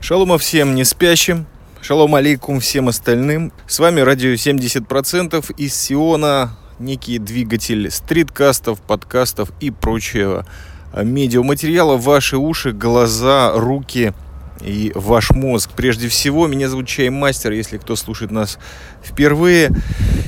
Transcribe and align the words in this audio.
Шалома 0.00 0.36
всем 0.36 0.74
не 0.74 0.84
спящим, 0.84 1.46
шалом 1.80 2.14
алейкум 2.14 2.60
всем 2.60 2.88
остальным. 2.88 3.52
С 3.66 3.78
вами 3.78 4.00
радио 4.00 4.34
70% 4.34 5.54
из 5.56 5.74
Сиона, 5.74 6.58
некий 6.78 7.18
двигатель 7.18 7.90
стриткастов, 7.90 8.82
подкастов 8.82 9.50
и 9.60 9.70
прочего 9.70 10.46
медиаматериала. 10.94 11.96
Ваши 11.96 12.36
уши, 12.36 12.72
глаза, 12.72 13.52
руки– 13.54 14.12
и 14.64 14.92
ваш 14.94 15.30
мозг. 15.30 15.70
Прежде 15.76 16.08
всего, 16.08 16.46
меня 16.46 16.68
зовут 16.68 16.86
Чай 16.86 17.10
Мастер, 17.10 17.52
если 17.52 17.78
кто 17.78 17.96
слушает 17.96 18.30
нас 18.30 18.58
впервые. 19.02 19.70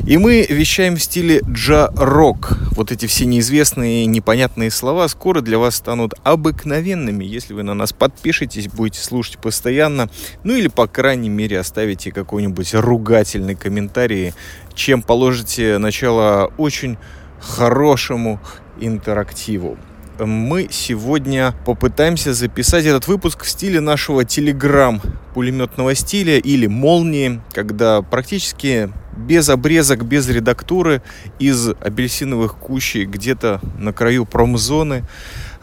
И 0.07 0.19
мы 0.19 0.47
вещаем 0.49 0.97
в 0.97 1.03
стиле 1.03 1.41
джа-рок. 1.49 2.59
Вот 2.73 2.93
эти 2.93 3.07
все 3.07 3.25
неизвестные, 3.25 4.07
непонятные 4.07 4.71
слова 4.71 5.09
скоро 5.09 5.41
для 5.41 5.59
вас 5.59 5.77
станут 5.77 6.15
обыкновенными, 6.23 7.25
если 7.25 7.55
вы 7.55 7.63
на 7.63 7.75
нас 7.75 7.93
подпишетесь, 7.93 8.69
будете 8.69 9.01
слушать 9.01 9.39
постоянно. 9.39 10.09
Ну 10.45 10.55
или, 10.55 10.69
по 10.69 10.87
крайней 10.87 11.29
мере, 11.31 11.59
оставите 11.59 12.13
какой-нибудь 12.13 12.75
ругательный 12.75 13.55
комментарий, 13.55 14.35
чем 14.75 15.03
положите 15.03 15.79
начало 15.79 16.53
очень 16.57 16.99
хорошему 17.41 18.41
интерактиву 18.79 19.79
мы 20.25 20.69
сегодня 20.71 21.55
попытаемся 21.65 22.33
записать 22.33 22.87
этот 22.87 23.09
выпуск 23.09 23.45
в 23.45 23.49
стиле 23.49 23.81
нашего 23.81 24.25
телеграм 24.25 25.01
пулеметного 25.35 25.95
стиля 25.95 26.39
или 26.39 26.67
молнии, 26.67 27.41
когда 27.53 28.03
практически 28.03 28.91
без 29.17 29.49
обрезок, 29.49 30.05
без 30.05 30.29
редактуры 30.29 31.03
из 31.39 31.69
апельсиновых 31.69 32.57
кущей 32.57 33.05
где-то 33.05 33.61
на 33.79 33.93
краю 33.93 34.27
промзоны 34.27 35.05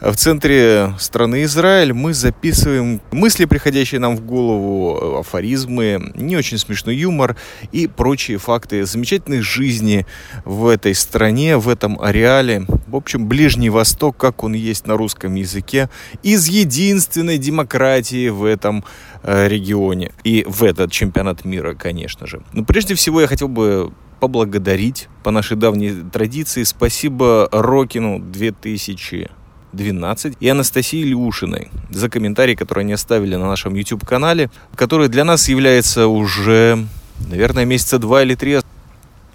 в 0.04 0.16
центре 0.16 0.92
страны 0.98 1.44
Израиль 1.44 1.94
мы 1.94 2.12
записываем 2.12 3.00
мысли, 3.10 3.46
приходящие 3.46 4.00
нам 4.00 4.16
в 4.16 4.20
голову, 4.20 5.18
афоризмы, 5.18 6.12
не 6.14 6.36
очень 6.36 6.58
смешной 6.58 6.96
юмор 6.96 7.36
и 7.72 7.86
прочие 7.86 8.36
факты 8.36 8.84
замечательной 8.84 9.40
жизни 9.40 10.06
в 10.44 10.66
этой 10.66 10.94
стране, 10.94 11.56
в 11.56 11.70
этом 11.70 11.98
ареале. 12.00 12.66
В 12.94 12.96
общем, 12.96 13.26
Ближний 13.26 13.70
Восток, 13.70 14.16
как 14.16 14.44
он 14.44 14.52
есть 14.52 14.86
на 14.86 14.96
русском 14.96 15.34
языке, 15.34 15.90
из 16.22 16.46
единственной 16.46 17.38
демократии 17.38 18.28
в 18.28 18.44
этом 18.44 18.84
э, 19.24 19.48
регионе 19.48 20.12
и 20.22 20.46
в 20.46 20.62
этот 20.62 20.92
чемпионат 20.92 21.44
мира, 21.44 21.74
конечно 21.74 22.28
же. 22.28 22.44
Но 22.52 22.64
прежде 22.64 22.94
всего 22.94 23.20
я 23.20 23.26
хотел 23.26 23.48
бы 23.48 23.92
поблагодарить 24.20 25.08
по 25.24 25.32
нашей 25.32 25.56
давней 25.56 26.04
традиции. 26.12 26.62
Спасибо 26.62 27.48
Рокину 27.50 28.20
2000 28.20 29.28
12 29.72 30.36
и 30.38 30.48
Анастасии 30.48 31.02
Илюшиной 31.02 31.72
за 31.90 32.08
комментарии, 32.08 32.54
которые 32.54 32.84
они 32.84 32.92
оставили 32.92 33.34
на 33.34 33.48
нашем 33.48 33.74
YouTube-канале, 33.74 34.50
который 34.76 35.08
для 35.08 35.24
нас 35.24 35.48
является 35.48 36.06
уже, 36.06 36.86
наверное, 37.28 37.64
месяца 37.64 37.98
два 37.98 38.22
или 38.22 38.36
три 38.36 38.60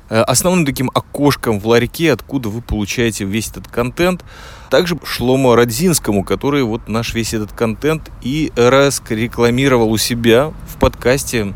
основным 0.10 0.66
таким 0.66 0.90
окошком 0.94 1.60
в 1.60 1.68
ларьке, 1.68 2.12
откуда 2.12 2.50
вы 2.50 2.62
получаете 2.62 3.26
весь 3.26 3.50
этот 3.50 3.68
контент. 3.68 4.24
Также 4.70 4.98
Шлому 5.04 5.56
Радзинскому, 5.56 6.24
который 6.24 6.64
вот 6.64 6.88
наш 6.88 7.14
весь 7.14 7.34
этот 7.34 7.52
контент 7.54 8.12
и 8.22 8.52
раз 8.56 9.02
рекламировал 9.10 9.92
у 9.92 9.98
себя 9.98 10.52
в 10.68 10.78
подкасте 10.80 11.54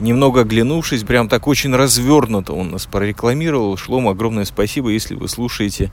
немного 0.00 0.42
оглянувшись, 0.42 1.02
прям 1.02 1.28
так 1.28 1.48
очень 1.48 1.74
развернуто 1.74 2.52
он 2.52 2.70
нас 2.70 2.86
прорекламировал. 2.86 3.76
Шлому 3.76 4.10
огромное 4.10 4.44
спасибо, 4.44 4.90
если 4.90 5.14
вы 5.14 5.28
слушаете 5.28 5.90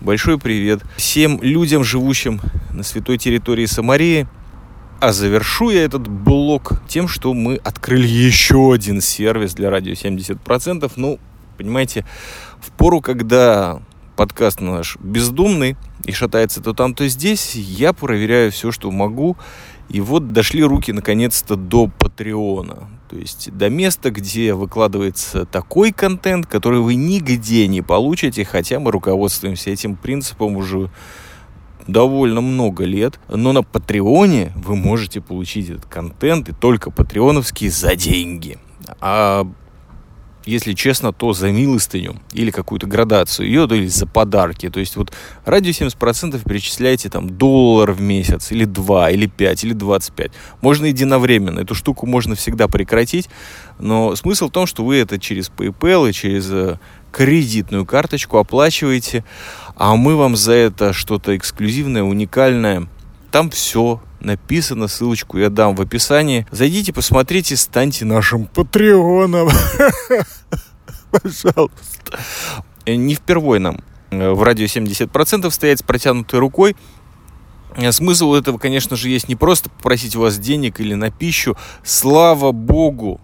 Большой 0.00 0.38
привет 0.38 0.82
всем 0.96 1.40
людям, 1.40 1.82
живущим 1.82 2.40
на 2.72 2.82
святой 2.82 3.16
территории 3.16 3.64
Самарии. 3.64 4.26
А 5.00 5.12
завершу 5.12 5.70
я 5.70 5.82
этот 5.82 6.08
блок 6.08 6.82
тем, 6.88 7.08
что 7.08 7.32
мы 7.32 7.56
открыли 7.56 8.06
еще 8.06 8.74
один 8.74 9.00
сервис 9.00 9.54
для 9.54 9.70
радио 9.70 9.92
70%. 9.92 10.92
Ну, 10.96 11.18
понимаете, 11.56 12.04
в 12.60 12.70
пору, 12.72 13.00
когда 13.00 13.80
подкаст 14.16 14.60
наш 14.60 14.96
бездумный 14.98 15.76
и 16.04 16.12
шатается 16.12 16.60
то 16.60 16.72
там, 16.72 16.94
то 16.94 17.06
здесь, 17.08 17.54
я 17.54 17.92
проверяю 17.92 18.52
все, 18.52 18.70
что 18.70 18.90
могу. 18.90 19.36
И 19.88 20.00
вот 20.00 20.28
дошли 20.28 20.62
руки 20.62 20.92
наконец-то 20.92 21.56
до 21.56 21.88
Патреона. 21.88 22.88
То 23.10 23.16
есть 23.16 23.52
до 23.52 23.68
места, 23.68 24.10
где 24.10 24.54
выкладывается 24.54 25.44
такой 25.44 25.92
контент, 25.92 26.46
который 26.46 26.80
вы 26.80 26.94
нигде 26.94 27.66
не 27.66 27.82
получите, 27.82 28.44
хотя 28.44 28.80
мы 28.80 28.90
руководствуемся 28.90 29.70
этим 29.70 29.96
принципом 29.96 30.56
уже 30.56 30.90
довольно 31.86 32.40
много 32.40 32.84
лет. 32.84 33.20
Но 33.28 33.52
на 33.52 33.62
Патреоне 33.62 34.52
вы 34.56 34.74
можете 34.74 35.20
получить 35.20 35.68
этот 35.68 35.86
контент, 35.86 36.48
и 36.48 36.52
только 36.52 36.90
патреоновский, 36.90 37.68
за 37.68 37.94
деньги. 37.94 38.58
А 39.00 39.46
если 40.46 40.72
честно, 40.74 41.12
то 41.12 41.32
за 41.32 41.50
милостыню 41.50 42.16
или 42.32 42.50
какую-то 42.50 42.86
градацию 42.86 43.46
ее, 43.46 43.66
то 43.66 43.74
или 43.74 43.86
за 43.86 44.06
подарки. 44.06 44.68
То 44.68 44.80
есть 44.80 44.96
вот 44.96 45.12
ради 45.44 45.70
70% 45.70 46.42
перечисляете 46.46 47.08
там 47.08 47.30
доллар 47.30 47.92
в 47.92 48.00
месяц, 48.00 48.52
или 48.52 48.64
2, 48.64 49.10
или 49.10 49.26
5, 49.26 49.64
или 49.64 49.72
25. 49.72 50.32
Можно 50.60 50.86
единовременно. 50.86 51.60
Эту 51.60 51.74
штуку 51.74 52.06
можно 52.06 52.34
всегда 52.34 52.68
прекратить. 52.68 53.28
Но 53.78 54.14
смысл 54.16 54.48
в 54.48 54.52
том, 54.52 54.66
что 54.66 54.84
вы 54.84 54.96
это 54.96 55.18
через 55.18 55.50
PayPal 55.50 56.10
и 56.10 56.12
через 56.12 56.50
э, 56.50 56.78
кредитную 57.10 57.86
карточку 57.86 58.38
оплачиваете, 58.38 59.24
а 59.76 59.96
мы 59.96 60.16
вам 60.16 60.36
за 60.36 60.52
это 60.52 60.92
что-то 60.92 61.36
эксклюзивное, 61.36 62.02
уникальное. 62.02 62.88
Там 63.30 63.50
все 63.50 64.00
написано, 64.24 64.88
ссылочку 64.88 65.38
я 65.38 65.50
дам 65.50 65.74
в 65.74 65.80
описании. 65.80 66.46
Зайдите, 66.50 66.92
посмотрите, 66.92 67.56
станьте 67.56 68.04
нашим 68.04 68.46
патреоном. 68.46 69.48
Пожалуйста. 71.10 72.18
Э, 72.86 72.94
не 72.94 73.14
впервой 73.14 73.60
нам 73.60 73.80
э, 74.10 74.30
в 74.30 74.42
радио 74.42 74.66
70% 74.66 75.50
стоять 75.50 75.80
с 75.80 75.82
протянутой 75.82 76.40
рукой. 76.40 76.76
Э, 77.76 77.92
смысл 77.92 78.34
этого, 78.34 78.58
конечно 78.58 78.96
же, 78.96 79.08
есть 79.08 79.28
не 79.28 79.36
просто 79.36 79.70
попросить 79.70 80.16
у 80.16 80.20
вас 80.20 80.38
денег 80.38 80.80
или 80.80 80.94
на 80.94 81.10
пищу. 81.10 81.56
Слава 81.82 82.52
богу, 82.52 83.20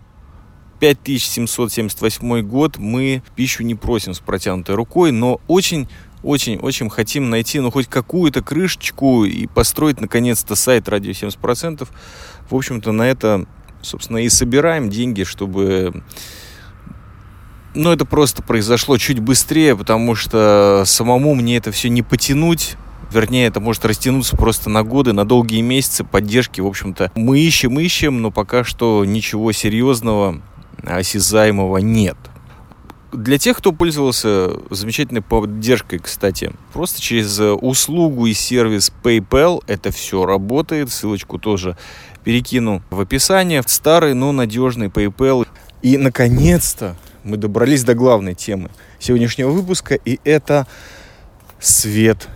5778 0.80 2.42
год 2.42 2.78
мы 2.78 3.22
пищу 3.36 3.62
не 3.62 3.74
просим 3.74 4.14
с 4.14 4.18
протянутой 4.18 4.74
рукой, 4.74 5.12
но 5.12 5.40
очень 5.46 5.88
очень-очень 6.22 6.90
хотим 6.90 7.30
найти, 7.30 7.60
ну, 7.60 7.70
хоть 7.70 7.86
какую-то 7.86 8.42
крышечку 8.42 9.24
и 9.24 9.46
построить, 9.46 10.00
наконец-то, 10.00 10.54
сайт 10.54 10.88
радио 10.88 11.12
70%. 11.12 11.88
В 12.48 12.54
общем-то, 12.54 12.92
на 12.92 13.02
это, 13.02 13.46
собственно, 13.82 14.18
и 14.18 14.28
собираем 14.28 14.90
деньги, 14.90 15.24
чтобы... 15.24 16.02
Ну, 17.74 17.92
это 17.92 18.04
просто 18.04 18.42
произошло 18.42 18.98
чуть 18.98 19.20
быстрее, 19.20 19.76
потому 19.76 20.14
что 20.16 20.82
самому 20.86 21.34
мне 21.34 21.56
это 21.56 21.70
все 21.70 21.88
не 21.88 22.02
потянуть. 22.02 22.76
Вернее, 23.12 23.46
это 23.46 23.60
может 23.60 23.84
растянуться 23.84 24.36
просто 24.36 24.70
на 24.70 24.82
годы, 24.82 25.12
на 25.12 25.24
долгие 25.24 25.60
месяцы 25.62 26.04
поддержки. 26.04 26.60
В 26.60 26.66
общем-то, 26.66 27.12
мы 27.14 27.40
ищем, 27.40 27.78
ищем, 27.78 28.22
но 28.22 28.30
пока 28.30 28.64
что 28.64 29.04
ничего 29.04 29.52
серьезного, 29.52 30.42
осязаемого 30.84 31.78
нет. 31.78 32.16
Для 33.12 33.38
тех, 33.38 33.58
кто 33.58 33.72
пользовался 33.72 34.52
замечательной 34.70 35.20
поддержкой, 35.20 35.98
кстати, 35.98 36.52
просто 36.72 37.00
через 37.00 37.40
э, 37.40 37.50
услугу 37.50 38.26
и 38.26 38.34
сервис 38.34 38.92
PayPal 39.02 39.64
это 39.66 39.90
все 39.90 40.24
работает. 40.24 40.92
Ссылочку 40.92 41.38
тоже 41.38 41.76
перекину 42.22 42.82
в 42.90 43.00
описание. 43.00 43.62
Старый, 43.66 44.14
но 44.14 44.30
надежный 44.30 44.86
PayPal. 44.86 45.48
И, 45.82 45.96
наконец-то, 45.96 46.96
мы 47.24 47.36
добрались 47.36 47.82
до 47.82 47.94
главной 47.94 48.34
темы 48.34 48.70
сегодняшнего 49.00 49.50
выпуска, 49.50 49.94
и 49.96 50.20
это 50.24 50.68
свет, 51.58 52.28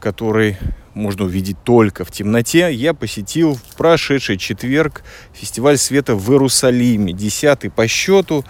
который 0.00 0.58
можно 0.94 1.24
увидеть 1.24 1.56
только 1.62 2.04
в 2.04 2.10
темноте. 2.10 2.72
Я 2.72 2.92
посетил 2.92 3.54
в 3.54 3.76
прошедший 3.76 4.36
четверг 4.36 5.02
фестиваль 5.32 5.78
света 5.78 6.14
в 6.16 6.30
Иерусалиме, 6.30 7.12
десятый 7.12 7.70
по 7.70 7.86
счету. 7.86 8.44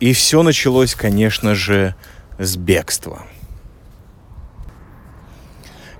И 0.00 0.14
все 0.14 0.42
началось, 0.42 0.94
конечно 0.94 1.54
же, 1.54 1.94
с 2.38 2.56
бегства. 2.56 3.22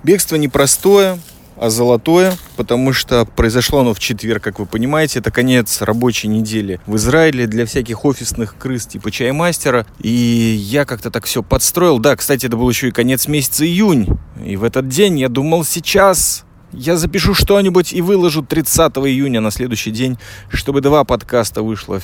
Бегство 0.03 0.37
непростое, 0.37 1.19
а 1.61 1.69
золотое, 1.69 2.39
потому 2.57 2.95
что 2.95 3.27
произошло 3.27 3.81
оно 3.81 3.93
в 3.93 3.99
четверг, 3.99 4.43
как 4.43 4.59
вы 4.59 4.65
понимаете. 4.65 5.19
Это 5.19 5.31
конец 5.31 5.83
рабочей 5.83 6.29
недели 6.29 6.81
в 6.87 6.97
Израиле 6.97 7.47
для 7.47 7.67
всяких 7.67 8.07
офисных 8.07 8.57
крыс 8.57 8.87
типа 8.87 9.11
чаймастера. 9.11 9.87
И 9.99 10.09
я 10.09 10.87
как-то 10.87 11.11
так 11.11 11.27
все 11.27 11.43
подстроил. 11.43 11.99
Да, 11.99 12.17
кстати, 12.17 12.47
это 12.47 12.57
был 12.57 12.71
еще 12.71 12.89
и 12.89 12.93
конец 12.93 13.29
месяца 13.29 13.67
июнь. 13.67 14.09
И 14.43 14.57
в 14.57 14.65
этот 14.65 14.89
день 14.89 15.19
я 15.19 15.29
думал, 15.29 15.67
сейчас 15.67 16.47
я 16.73 16.97
запишу 16.97 17.35
что-нибудь 17.35 17.93
и 17.93 18.01
выложу 18.01 18.43
30 18.43 18.93
июня 18.97 19.43
на 19.43 19.51
следующий 19.51 19.91
день, 19.91 20.19
чтобы 20.49 20.81
два 20.81 21.05
подкаста 21.05 21.63
вышло 21.63 22.01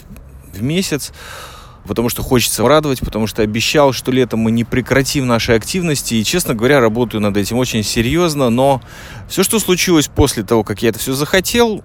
в 0.53 0.63
месяц. 0.63 1.13
Потому 1.87 2.09
что 2.09 2.23
хочется 2.23 2.67
радовать, 2.67 3.01
потому 3.01 3.27
что 3.27 3.43
обещал, 3.43 3.93
что 3.93 4.13
летом 4.13 4.41
мы 4.41 4.51
не 4.51 4.65
прекратим 4.65 5.27
наши 5.27 5.53
активности. 5.53 6.15
И, 6.15 6.25
честно 6.25 6.55
говоря, 6.55 6.81
работаю 6.81 7.21
над 7.21 7.37
этим 7.37 7.57
очень 7.57 7.83
серьезно, 7.83 8.51
но 8.51 8.83
все, 9.29 9.43
что 9.43 9.59
случилось 9.59 10.09
после 10.09 10.43
того, 10.43 10.65
как 10.65 10.83
я 10.83 10.91
это 10.91 10.99
все 10.99 11.15
захотел, 11.15 11.83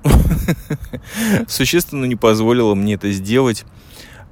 существенно 1.47 2.05
не 2.05 2.15
позволило 2.15 2.75
мне 2.75 2.95
это 2.95 3.11
сделать. 3.11 3.65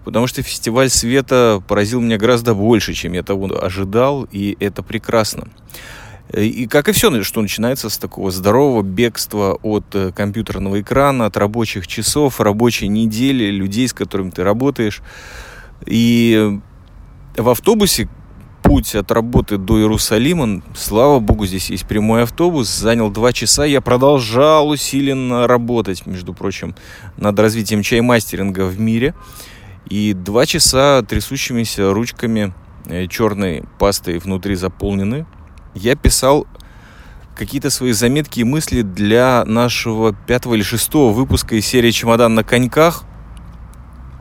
Потому 0.04 0.28
что 0.28 0.42
фестиваль 0.42 0.90
света 0.90 1.62
поразил 1.68 2.02
меня 2.02 2.18
гораздо 2.18 2.54
больше, 2.54 2.94
чем 2.94 3.14
я 3.14 3.24
того 3.24 3.50
ожидал, 3.62 4.28
и 4.32 4.58
это 4.60 4.82
прекрасно. 4.82 5.50
И 6.32 6.68
как 6.68 6.88
и 6.88 6.92
все, 6.92 7.24
что 7.24 7.42
начинается 7.42 7.90
с 7.90 7.98
такого 7.98 8.30
здорового 8.30 8.84
бегства 8.84 9.58
от 9.64 9.86
э, 9.96 10.12
компьютерного 10.12 10.80
экрана, 10.80 11.26
от 11.26 11.38
рабочих 11.38 11.88
часов, 11.88 12.40
рабочей 12.40 12.88
недели, 12.88 13.46
людей, 13.46 13.88
с 13.88 13.94
которыми 13.94 14.30
ты 14.30 14.44
работаешь. 14.44 15.02
И 15.86 16.60
в 17.38 17.50
автобусе 17.50 18.10
путь 18.64 18.96
от 18.96 19.12
работы 19.12 19.58
до 19.58 19.80
Иерусалима, 19.80 20.62
слава 20.76 21.20
богу, 21.20 21.46
здесь 21.46 21.70
есть 21.70 21.88
прямой 21.88 22.24
автобус, 22.24 22.70
занял 22.70 23.10
два 23.10 23.34
часа. 23.34 23.66
Я 23.66 23.82
продолжал 23.82 24.70
усиленно 24.70 25.48
работать, 25.48 26.06
между 26.06 26.34
прочим, 26.34 26.76
над 27.18 27.40
развитием 27.40 27.82
чаймастеринга 27.82 28.66
в 28.66 28.80
мире. 28.80 29.16
И 29.90 30.14
два 30.14 30.46
часа 30.46 31.02
трясущимися 31.02 31.92
ручками 31.94 32.54
э, 32.86 33.08
черной 33.08 33.64
пастой 33.80 34.20
внутри 34.20 34.56
заполнены 34.56 35.26
я 35.74 35.96
писал 35.96 36.46
какие-то 37.36 37.70
свои 37.70 37.94
заметки 37.94 38.42
и 38.42 38.44
мысли 38.44 38.82
для 38.82 39.46
нашего 39.46 40.14
пятого 40.14 40.56
или 40.56 40.62
шестого 40.62 41.14
выпуска 41.14 41.56
из 41.56 41.66
серии 41.66 41.92
«Чемодан 41.92 42.36
на 42.36 42.44
коньках», 42.44 43.06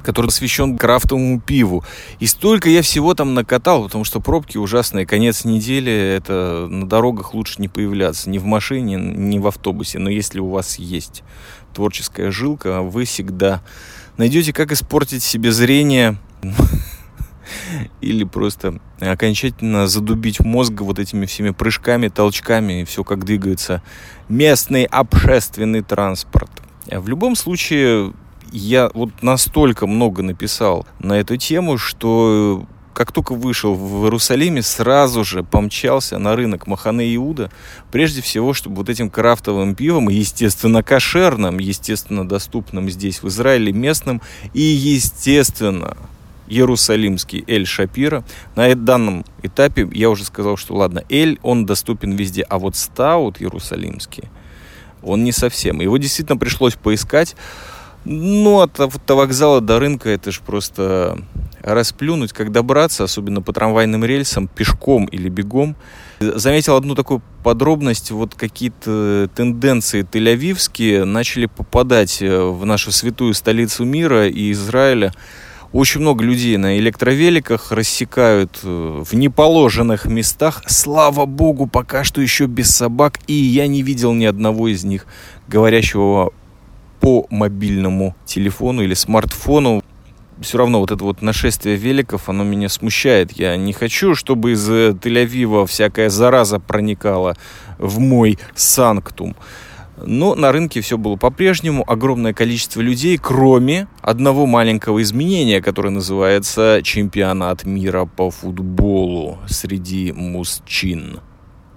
который 0.09 0.29
посвящен 0.29 0.79
крафтовому 0.79 1.39
пиву. 1.39 1.85
И 2.19 2.27
столько 2.27 2.71
я 2.71 2.81
всего 2.81 3.13
там 3.13 3.35
накатал, 3.35 3.85
потому 3.85 4.05
что 4.05 4.21
пробки 4.21 4.57
ужасные. 4.57 5.05
Конец 5.05 5.45
недели, 5.45 5.93
это 5.93 6.67
на 6.67 6.89
дорогах 6.89 7.35
лучше 7.35 7.57
не 7.61 7.69
появляться. 7.69 8.31
Ни 8.31 8.39
в 8.39 8.47
машине, 8.47 8.97
ни 8.97 9.39
в 9.39 9.47
автобусе. 9.47 9.99
Но 9.99 10.09
если 10.09 10.41
у 10.41 10.49
вас 10.49 10.79
есть 10.79 11.25
творческая 11.75 12.31
жилка, 12.31 12.81
вы 12.81 13.05
всегда 13.05 13.63
найдете, 14.17 14.55
как 14.55 14.73
испортить 14.73 15.23
себе 15.23 15.53
зрение 15.53 16.17
или 18.01 18.25
просто 18.25 18.81
окончательно 19.01 19.89
задубить 19.89 20.41
мозг 20.41 20.81
вот 20.81 20.99
этими 20.99 21.27
всеми 21.27 21.51
прыжками, 21.51 22.09
толчками 22.09 22.81
и 22.81 22.85
все 22.87 23.05
как 23.05 23.27
двигается 23.27 23.83
местный 24.31 24.85
общественный 24.85 25.83
транспорт. 25.83 26.51
В 26.91 27.09
любом 27.09 27.37
случае, 27.37 28.15
я 28.53 28.91
вот 28.95 29.23
настолько 29.23 29.87
много 29.87 30.23
написал 30.23 30.87
на 30.99 31.15
эту 31.21 31.37
тему, 31.37 31.79
что 31.79 32.67
как 32.99 33.13
только 33.13 33.35
вышел 33.35 33.75
в 33.75 34.03
Иерусалиме, 34.03 34.61
сразу 34.61 35.23
же 35.23 35.45
помчался 35.45 36.19
на 36.19 36.35
рынок 36.35 36.67
Махане 36.67 37.15
Иуда, 37.15 37.49
прежде 37.93 38.23
всего, 38.23 38.55
чтобы 38.55 38.75
вот 38.75 38.89
этим 38.89 39.09
крафтовым 39.09 39.77
пивом, 39.77 40.09
естественно, 40.09 40.83
кошерным, 40.83 41.61
естественно, 41.61 42.27
доступным 42.27 42.91
здесь, 42.91 43.23
в 43.23 43.29
Израиле, 43.29 43.73
местным, 43.73 44.21
и, 44.53 44.63
естественно, 44.63 45.97
Иерусалимский 46.49 47.45
Эль 47.47 47.67
Шапира. 47.67 48.25
На 48.57 48.75
данном 48.75 49.25
этапе 49.45 49.89
я 49.93 50.11
уже 50.11 50.25
сказал, 50.25 50.57
что 50.57 50.75
ладно, 50.75 51.05
Эль, 51.09 51.39
он 51.43 51.67
доступен 51.67 52.17
везде, 52.17 52.43
а 52.43 52.59
вот 52.59 52.75
Стаут 52.75 53.41
Иерусалимский, 53.41 54.25
он 55.03 55.23
не 55.23 55.31
совсем. 55.31 55.81
Его 55.81 55.99
действительно 55.99 56.37
пришлось 56.37 56.75
поискать. 56.75 57.37
Ну, 58.05 58.61
от 58.61 58.79
автовокзала 58.81 59.61
до 59.61 59.79
рынка 59.79 60.09
это 60.09 60.31
же 60.31 60.41
просто 60.45 61.19
расплюнуть, 61.63 62.33
как 62.33 62.53
добраться, 62.53 63.05
особенно 63.05 63.43
по 63.43 63.53
трамвайным 63.53 64.05
рельсам, 64.05 64.49
пешком 64.49 65.07
или 65.07 65.29
бегом. 65.29 65.77
Заметил 66.21 66.77
одну 66.77 66.95
такую 66.95 67.23
подробность, 67.45 68.11
вот 68.11 68.35
какие-то 68.35 69.29
тенденции 69.35 70.03
тель-авивские 70.03 71.05
начали 71.05 71.47
попадать 71.47 72.21
в 72.21 72.65
нашу 72.65 72.93
святую 72.93 73.35
столицу 73.35 73.85
мира 73.85 74.29
и 74.29 74.53
Израиля. 74.53 75.13
Очень 75.73 76.01
много 76.01 76.25
людей 76.25 76.57
на 76.57 76.79
электровеликах 76.79 77.73
рассекают 77.73 78.59
э, 78.63 79.03
в 79.05 79.15
неположенных 79.15 80.07
местах. 80.07 80.63
Слава 80.67 81.27
богу, 81.27 81.67
пока 81.67 82.05
что 82.05 82.23
еще 82.23 82.47
без 82.47 82.75
собак. 82.75 83.19
И 83.27 83.35
я 83.35 83.67
не 83.67 83.83
видел 83.83 84.15
ни 84.15 84.25
одного 84.25 84.69
из 84.69 84.85
них, 84.85 85.05
говорящего 85.47 86.33
по 87.01 87.27
мобильному 87.31 88.17
телефону 88.25 88.83
или 88.83 88.95
смартфону. 88.95 89.83
Все 90.41 90.59
равно 90.59 90.81
вот 90.81 90.93
это 90.93 91.03
вот 91.03 91.21
нашествие 91.21 91.77
великов, 91.77 92.29
оно 92.29 92.45
меня 92.45 92.69
смущает. 92.69 93.33
Я 93.33 93.57
не 93.57 93.73
хочу, 93.73 94.15
чтобы 94.15 94.53
из 94.53 94.69
э, 94.71 94.91
Тель-Авива 94.91 95.67
всякая 95.67 96.11
зараза 96.11 96.61
проникала 96.61 97.37
в 97.79 97.99
мой 97.99 98.39
санктум. 98.55 99.35
Но 100.05 100.35
на 100.35 100.53
рынке 100.53 100.81
все 100.81 100.97
было 100.97 101.17
по-прежнему. 101.17 101.85
Огромное 101.91 102.33
количество 102.33 102.81
людей, 102.81 103.19
кроме 103.19 103.89
одного 104.01 104.47
маленького 104.47 105.03
изменения, 105.03 105.61
которое 105.61 105.91
называется 105.91 106.81
чемпионат 106.85 107.65
мира 107.65 108.05
по 108.05 108.31
футболу 108.31 109.39
среди 109.49 110.13
мужчин. 110.13 111.21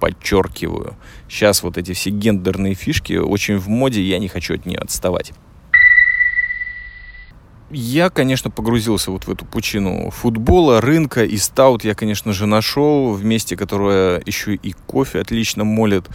Подчеркиваю. 0.02 0.98
Сейчас 1.30 1.64
вот 1.64 1.78
эти 1.78 1.94
все 1.94 2.10
гендерные 2.10 2.74
фишки 2.74 3.14
очень 3.14 3.58
в 3.58 3.70
моде, 3.70 4.02
я 4.02 4.18
не 4.18 4.28
хочу 4.28 4.56
от 4.56 4.66
нее 4.66 4.80
отставать. 4.80 5.32
Я, 7.70 8.10
конечно, 8.10 8.50
погрузился 8.50 9.12
вот 9.12 9.28
в 9.28 9.32
эту 9.32 9.46
пучину 9.46 10.10
футбола, 10.10 10.82
рынка 10.82 11.24
и 11.24 11.38
стаут 11.38 11.86
я, 11.86 11.96
конечно 11.96 12.34
же, 12.34 12.46
нашел 12.46 13.14
в 13.14 13.24
месте, 13.24 13.56
которое 13.56 14.22
еще 14.26 14.56
и 14.56 14.74
кофе 14.74 15.22
отлично 15.22 15.64
молит. 15.64 16.08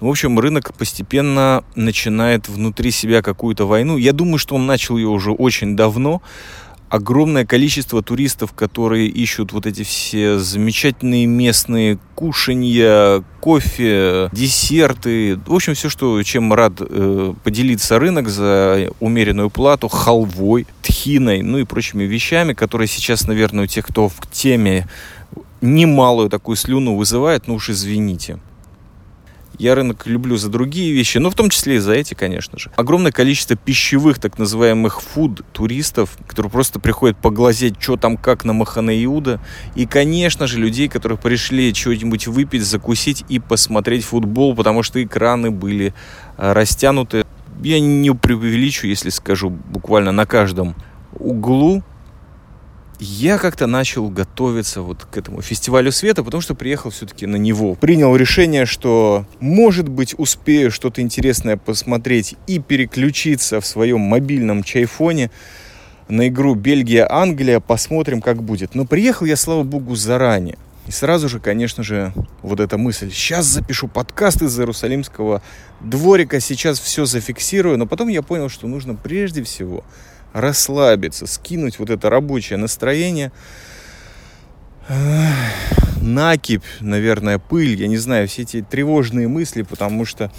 В 0.00 0.08
общем, 0.08 0.38
рынок 0.38 0.72
постепенно 0.74 1.62
начинает 1.74 2.48
внутри 2.48 2.90
себя 2.90 3.20
какую-то 3.20 3.66
войну. 3.66 3.96
Я 3.96 4.12
думаю, 4.12 4.38
что 4.38 4.54
он 4.54 4.66
начал 4.66 4.96
ее 4.96 5.08
уже 5.08 5.32
очень 5.32 5.76
давно. 5.76 6.22
Огромное 6.94 7.44
количество 7.44 8.02
туристов, 8.02 8.52
которые 8.52 9.08
ищут 9.08 9.52
вот 9.52 9.66
эти 9.66 9.82
все 9.82 10.38
замечательные 10.38 11.26
местные 11.26 11.98
кушанья, 12.14 13.24
кофе, 13.40 14.28
десерты. 14.30 15.40
В 15.44 15.52
общем, 15.52 15.74
все, 15.74 15.88
что, 15.88 16.22
чем 16.22 16.52
рад 16.52 16.74
э, 16.78 17.34
поделиться 17.42 17.98
рынок 17.98 18.28
за 18.28 18.92
умеренную 19.00 19.50
плату, 19.50 19.88
халвой, 19.88 20.68
тхиной, 20.82 21.42
ну 21.42 21.58
и 21.58 21.64
прочими 21.64 22.04
вещами, 22.04 22.52
которые 22.52 22.86
сейчас, 22.86 23.26
наверное, 23.26 23.64
у 23.64 23.66
тех, 23.66 23.84
кто 23.84 24.08
в 24.08 24.14
теме 24.30 24.86
немалую 25.60 26.30
такую 26.30 26.54
слюну 26.54 26.94
вызывает, 26.94 27.48
ну 27.48 27.54
уж 27.54 27.70
извините. 27.70 28.38
Я 29.58 29.74
рынок 29.74 30.06
люблю 30.06 30.36
за 30.36 30.48
другие 30.48 30.92
вещи, 30.92 31.18
но 31.18 31.30
в 31.30 31.34
том 31.34 31.48
числе 31.50 31.76
и 31.76 31.78
за 31.78 31.92
эти, 31.92 32.14
конечно 32.14 32.58
же. 32.58 32.70
Огромное 32.76 33.12
количество 33.12 33.56
пищевых, 33.56 34.18
так 34.18 34.38
называемых 34.38 35.00
фуд-туристов, 35.00 36.16
которые 36.26 36.50
просто 36.50 36.80
приходят 36.80 37.16
поглазеть, 37.18 37.80
что 37.80 37.96
там 37.96 38.16
как 38.16 38.44
на 38.44 38.52
Махане 38.52 39.04
Иуда. 39.04 39.40
И, 39.74 39.86
конечно 39.86 40.46
же, 40.46 40.58
людей, 40.58 40.88
которые 40.88 41.18
пришли 41.18 41.72
чего-нибудь 41.72 42.26
выпить, 42.26 42.64
закусить 42.64 43.24
и 43.28 43.38
посмотреть 43.38 44.04
футбол, 44.04 44.56
потому 44.56 44.82
что 44.82 45.02
экраны 45.02 45.50
были 45.50 45.94
э, 46.36 46.52
растянуты. 46.52 47.24
Я 47.62 47.78
не 47.80 48.12
преувеличу, 48.12 48.88
если 48.88 49.10
скажу 49.10 49.50
буквально 49.50 50.10
на 50.10 50.26
каждом 50.26 50.74
углу 51.12 51.82
я 53.00 53.38
как-то 53.38 53.66
начал 53.66 54.08
готовиться 54.08 54.82
вот 54.82 55.04
к 55.04 55.16
этому 55.16 55.42
фестивалю 55.42 55.90
света, 55.92 56.22
потому 56.22 56.40
что 56.40 56.54
приехал 56.54 56.90
все-таки 56.90 57.26
на 57.26 57.36
него. 57.36 57.74
Принял 57.74 58.14
решение, 58.16 58.66
что, 58.66 59.26
может 59.40 59.88
быть, 59.88 60.14
успею 60.16 60.70
что-то 60.70 61.00
интересное 61.00 61.56
посмотреть 61.56 62.36
и 62.46 62.58
переключиться 62.58 63.60
в 63.60 63.66
своем 63.66 64.00
мобильном 64.00 64.62
чайфоне 64.62 65.30
на 66.08 66.28
игру 66.28 66.54
Бельгия-Англия, 66.54 67.60
посмотрим, 67.60 68.20
как 68.20 68.42
будет. 68.42 68.74
Но 68.74 68.84
приехал 68.84 69.26
я, 69.26 69.36
слава 69.36 69.62
богу, 69.62 69.94
заранее. 69.96 70.58
И 70.86 70.90
сразу 70.90 71.30
же, 71.30 71.40
конечно 71.40 71.82
же, 71.82 72.12
вот 72.42 72.60
эта 72.60 72.76
мысль. 72.76 73.10
Сейчас 73.10 73.46
запишу 73.46 73.88
подкаст 73.88 74.42
из 74.42 74.58
Иерусалимского 74.58 75.40
дворика, 75.80 76.40
сейчас 76.40 76.78
все 76.78 77.06
зафиксирую. 77.06 77.78
Но 77.78 77.86
потом 77.86 78.08
я 78.08 78.20
понял, 78.20 78.50
что 78.50 78.66
нужно 78.66 78.94
прежде 78.94 79.42
всего 79.42 79.82
расслабиться, 80.34 81.26
скинуть 81.26 81.78
вот 81.78 81.88
это 81.88 82.10
рабочее 82.10 82.58
настроение. 82.58 83.32
Накипь, 86.02 86.64
наверное, 86.80 87.38
пыль, 87.38 87.80
я 87.80 87.86
не 87.86 87.96
знаю, 87.96 88.28
все 88.28 88.42
эти 88.42 88.60
тревожные 88.60 89.28
мысли, 89.28 89.62
потому 89.62 90.04
что 90.04 90.30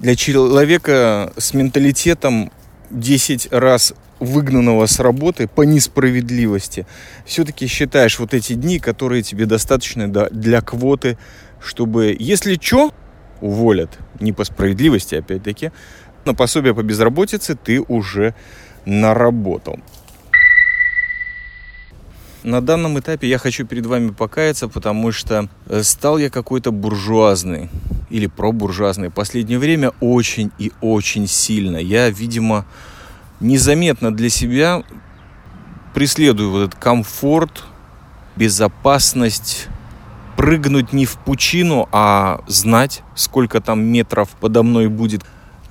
для 0.00 0.16
человека 0.16 1.32
с 1.36 1.54
менталитетом 1.54 2.50
10 2.90 3.52
раз 3.52 3.94
выгнанного 4.18 4.86
с 4.86 4.98
работы 4.98 5.46
по 5.46 5.62
несправедливости, 5.62 6.86
все-таки 7.26 7.66
считаешь 7.66 8.18
вот 8.18 8.34
эти 8.34 8.54
дни, 8.54 8.78
которые 8.78 9.22
тебе 9.22 9.46
достаточно 9.46 10.08
для 10.08 10.60
квоты, 10.60 11.18
чтобы, 11.60 12.16
если 12.18 12.58
что, 12.60 12.92
уволят, 13.40 13.98
не 14.20 14.32
по 14.32 14.44
справедливости, 14.44 15.16
опять-таки, 15.16 15.72
на 16.24 16.34
пособие 16.34 16.74
по 16.74 16.82
безработице 16.82 17.56
ты 17.56 17.80
уже 17.80 18.34
наработал. 18.84 19.78
На 22.42 22.60
данном 22.60 22.98
этапе 22.98 23.28
я 23.28 23.38
хочу 23.38 23.64
перед 23.64 23.86
вами 23.86 24.10
покаяться, 24.10 24.66
потому 24.66 25.12
что 25.12 25.48
э, 25.66 25.82
стал 25.84 26.18
я 26.18 26.28
какой-то 26.28 26.72
буржуазный 26.72 27.70
или 28.10 28.26
пробуржуазный. 28.26 29.10
Последнее 29.10 29.60
время 29.60 29.92
очень 30.00 30.50
и 30.58 30.72
очень 30.80 31.28
сильно. 31.28 31.76
Я, 31.76 32.10
видимо, 32.10 32.66
незаметно 33.38 34.12
для 34.12 34.28
себя 34.28 34.82
преследую 35.94 36.50
вот 36.50 36.68
этот 36.68 36.80
комфорт, 36.80 37.62
безопасность, 38.34 39.68
прыгнуть 40.36 40.92
не 40.92 41.06
в 41.06 41.18
пучину, 41.18 41.88
а 41.92 42.40
знать, 42.48 43.02
сколько 43.14 43.60
там 43.60 43.84
метров 43.84 44.30
подо 44.40 44.64
мной 44.64 44.88
будет, 44.88 45.22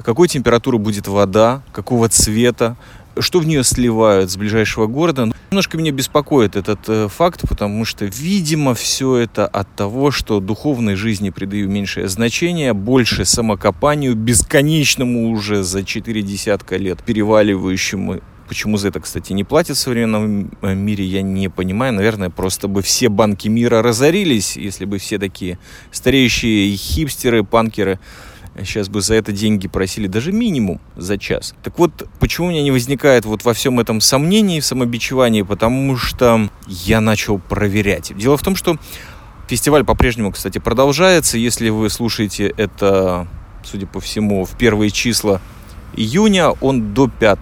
какой 0.02 0.28
температуры 0.28 0.78
будет 0.78 1.08
вода, 1.08 1.64
какого 1.72 2.10
цвета, 2.10 2.78
что 3.20 3.40
в 3.40 3.46
нее 3.46 3.64
сливают 3.64 4.32
с 4.32 4.38
ближайшего 4.38 4.88
города. 4.88 5.32
Немножко 5.52 5.78
меня 5.78 5.92
беспокоит 5.92 6.56
этот 6.56 6.80
э, 6.88 7.08
факт, 7.10 7.42
потому 7.48 7.84
что, 7.84 8.06
видимо, 8.06 8.74
все 8.74 9.18
это 9.18 9.48
от 9.48 9.74
того, 9.76 10.12
что 10.12 10.40
духовной 10.40 10.96
жизни 10.96 11.30
придаю 11.30 11.70
меньшее 11.70 12.08
значение, 12.08 12.74
больше 12.74 13.26
самокопанию, 13.26 14.16
бесконечному 14.16 15.30
уже 15.30 15.64
за 15.64 15.84
четыре 15.84 16.22
десятка 16.22 16.78
лет 16.78 17.04
переваливающему 17.04 18.22
Почему 18.52 18.76
за 18.76 18.90
это, 18.90 19.00
кстати, 19.00 19.32
не 19.32 19.46
платят 19.46 19.78
в 19.78 19.80
современном 19.80 20.52
э, 20.62 20.74
мире, 20.74 21.06
я 21.06 21.22
не 21.22 21.50
понимаю. 21.50 21.94
Наверное, 21.94 22.30
просто 22.30 22.68
бы 22.68 22.82
все 22.82 23.08
банки 23.08 23.48
мира 23.48 23.82
разорились, 23.82 24.58
если 24.58 24.84
бы 24.84 24.98
все 24.98 25.18
такие 25.20 25.58
стареющие 25.90 26.76
хипстеры, 26.76 27.46
панкеры 27.46 27.98
сейчас 28.60 28.90
бы 28.90 29.02
за 29.02 29.16
это 29.16 29.32
деньги 29.32 29.68
просили 29.68 30.08
даже 30.08 30.32
минимум 30.32 30.80
за 30.96 31.18
час. 31.18 31.56
Так 31.64 31.80
вот, 31.80 32.08
почему 32.20 32.48
у 32.48 32.50
меня 32.52 32.62
не 32.62 32.72
возникает 32.72 33.26
вот 33.26 33.44
во 33.44 33.54
всем 33.54 33.80
этом 33.80 34.02
сомнений, 34.02 34.60
в 34.60 34.66
самобичевании? 34.66 35.42
Потому 35.42 35.96
что 35.98 36.50
я 36.68 37.02
начал 37.02 37.40
проверять. 37.40 38.16
Дело 38.18 38.38
в 38.38 38.44
том, 38.44 38.56
что 38.56 38.78
фестиваль 39.48 39.84
по-прежнему, 39.84 40.32
кстати, 40.32 40.58
продолжается. 40.58 41.38
Если 41.38 41.70
вы 41.70 41.90
слушаете 41.90 42.54
это, 42.58 43.28
судя 43.64 43.88
по 43.88 44.00
всему, 44.00 44.46
в 44.46 44.58
первые 44.58 44.92
числа 44.92 45.42
июня, 45.96 46.52
он 46.52 46.94
до 46.94 47.08
5 47.08 47.40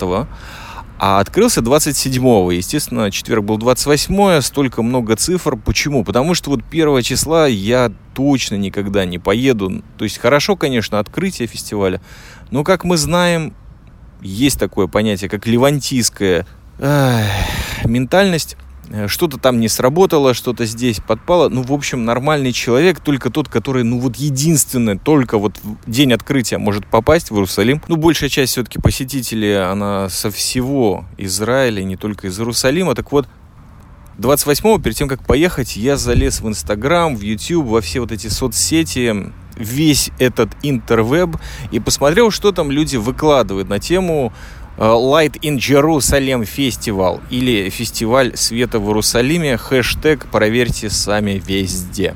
а 0.99 1.19
открылся 1.19 1.61
27-го. 1.61 2.51
Естественно, 2.51 3.09
четверг 3.09 3.45
был 3.45 3.57
28 3.57 4.41
столько 4.41 4.83
много 4.83 5.15
цифр. 5.15 5.55
Почему? 5.55 6.03
Потому 6.03 6.35
что 6.35 6.49
вот 6.49 6.63
первого 6.63 7.01
числа 7.01 7.47
я 7.47 7.91
точно 8.13 8.55
никогда 8.55 9.05
не 9.05 9.17
поеду. 9.17 9.81
То 9.97 10.03
есть 10.03 10.17
хорошо, 10.17 10.57
конечно, 10.57 10.99
открытие 10.99 11.47
фестиваля, 11.47 12.01
но, 12.51 12.65
как 12.65 12.83
мы 12.83 12.97
знаем, 12.97 13.53
есть 14.21 14.59
такое 14.59 14.87
понятие, 14.87 15.29
как 15.29 15.47
левантийская 15.47 16.45
э, 16.79 17.23
ментальность. 17.85 18.57
Э, 18.91 19.07
что-то 19.07 19.37
там 19.37 19.59
не 19.59 19.67
сработало, 19.67 20.33
что-то 20.33 20.65
здесь 20.65 20.99
подпало. 20.99 21.49
Ну, 21.49 21.61
в 21.61 21.71
общем, 21.71 22.05
нормальный 22.05 22.51
человек, 22.51 22.99
только 22.99 23.29
тот, 23.29 23.47
который, 23.47 23.83
ну, 23.83 23.99
вот 23.99 24.15
единственный, 24.15 24.97
только 24.97 25.37
вот 25.37 25.59
день 25.85 26.13
открытия 26.13 26.57
может 26.57 26.87
попасть 26.87 27.29
в 27.29 27.35
Иерусалим. 27.35 27.81
Ну, 27.87 27.97
большая 27.97 28.29
часть 28.29 28.53
все-таки 28.53 28.79
посетителей, 28.79 29.61
она 29.61 30.09
со 30.09 30.31
всего 30.31 31.05
Израиля, 31.17 31.83
не 31.83 31.97
только 31.97 32.27
из 32.27 32.39
Иерусалима. 32.39 32.95
Так 32.95 33.11
вот, 33.11 33.27
28-го, 34.17 34.79
перед 34.79 34.97
тем, 34.97 35.07
как 35.07 35.25
поехать, 35.25 35.77
я 35.77 35.95
залез 35.95 36.41
в 36.41 36.47
Инстаграм, 36.47 37.15
в 37.15 37.21
YouTube, 37.21 37.67
во 37.67 37.81
все 37.81 38.01
вот 38.01 38.11
эти 38.11 38.27
соцсети, 38.27 39.31
весь 39.55 40.09
этот 40.19 40.49
интервеб 40.63 41.37
и 41.71 41.79
посмотрел, 41.79 42.31
что 42.31 42.51
там 42.51 42.71
люди 42.71 42.95
выкладывают 42.95 43.69
на 43.69 43.79
тему 43.79 44.33
Light 44.79 45.41
in 45.41 45.57
Jerusalem 45.57 46.43
Festival 46.43 47.19
или 47.29 47.69
фестиваль 47.69 48.37
света 48.37 48.79
в 48.79 48.87
Иерусалиме, 48.87 49.57
хэштег 49.57 50.27
проверьте 50.31 50.89
сами 50.89 51.41
везде. 51.45 52.15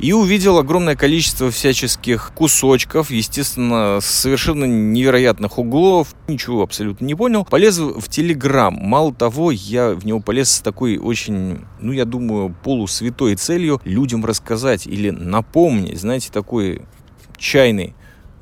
И 0.00 0.12
увидел 0.12 0.58
огромное 0.58 0.96
количество 0.96 1.52
всяческих 1.52 2.32
кусочков, 2.34 3.12
естественно, 3.12 4.00
совершенно 4.00 4.64
невероятных 4.64 5.56
углов. 5.56 6.16
Ничего 6.26 6.62
абсолютно 6.62 7.04
не 7.04 7.14
понял. 7.14 7.44
Полез 7.44 7.78
в 7.78 8.08
Телеграм. 8.08 8.74
Мало 8.74 9.14
того, 9.14 9.52
я 9.52 9.90
в 9.90 10.04
него 10.04 10.18
полез 10.18 10.50
с 10.50 10.60
такой 10.60 10.98
очень, 10.98 11.60
ну, 11.80 11.92
я 11.92 12.04
думаю, 12.04 12.52
полусвятой 12.64 13.36
целью 13.36 13.80
людям 13.84 14.24
рассказать 14.24 14.88
или 14.88 15.10
напомнить, 15.10 16.00
знаете, 16.00 16.30
такой 16.32 16.82
чайный 17.38 17.94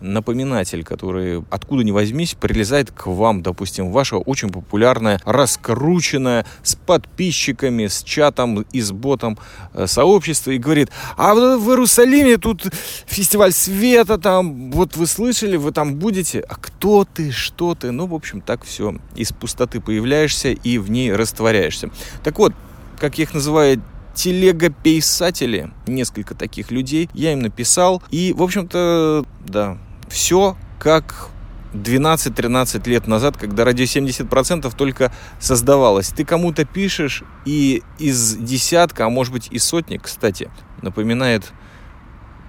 напоминатель, 0.03 0.85
который 0.85 1.45
откуда 1.51 1.85
ни 1.85 1.91
возьмись 1.91 2.35
прилезает 2.35 2.91
к 2.91 3.07
вам, 3.07 3.43
допустим, 3.43 3.91
ваша 3.91 4.17
очень 4.17 4.51
популярная, 4.51 5.21
раскрученная, 5.25 6.45
с 6.63 6.75
подписчиками, 6.75 7.87
с 7.87 8.03
чатом 8.03 8.63
и 8.73 8.81
с 8.81 8.93
ботом 8.93 9.39
э, 9.75 9.87
сообщество 9.87 10.51
и 10.51 10.59
говорит, 10.59 10.91
а 11.17 11.35
в 11.35 11.69
Иерусалиме 11.69 12.37
тут 12.37 12.65
фестиваль 13.07 13.53
света, 13.53 14.19
там, 14.19 14.71
вот 14.73 14.97
вы 14.97 15.07
слышали, 15.07 15.57
вы 15.57 15.73
там 15.73 15.97
будете, 15.97 16.41
а 16.41 16.57
кто 16.57 17.05
ты, 17.05 17.31
что 17.31 17.75
ты, 17.75 17.91
ну, 17.91 18.07
в 18.07 18.15
общем, 18.15 18.41
так 18.41 18.65
все, 18.65 18.97
из 19.15 19.33
пустоты 19.33 19.81
появляешься 19.81 20.51
и 20.51 20.79
в 20.79 20.91
ней 20.91 21.13
растворяешься. 21.13 21.91
Так 22.23 22.39
вот, 22.39 22.53
как 22.99 23.19
я 23.19 23.25
их 23.25 23.35
называю, 23.35 23.83
телегописатели, 24.15 25.71
несколько 25.87 26.35
таких 26.35 26.71
людей, 26.71 27.09
я 27.15 27.33
им 27.33 27.41
написал, 27.41 28.03
и, 28.11 28.33
в 28.37 28.43
общем-то, 28.43 29.25
да, 29.47 29.79
все 30.13 30.57
как 30.79 31.31
12-13 31.73 32.89
лет 32.89 33.07
назад, 33.07 33.37
когда 33.37 33.65
радио 33.65 33.85
70% 33.85 34.73
только 34.77 35.11
создавалось. 35.41 36.09
Ты 36.09 36.25
кому-то 36.25 36.65
пишешь, 36.65 37.25
и 37.47 37.83
из 37.99 38.37
десятка, 38.37 39.07
а 39.07 39.09
может 39.09 39.33
быть 39.33 39.49
и 39.51 39.59
сотни, 39.59 39.97
кстати, 39.97 40.51
напоминает 40.83 41.51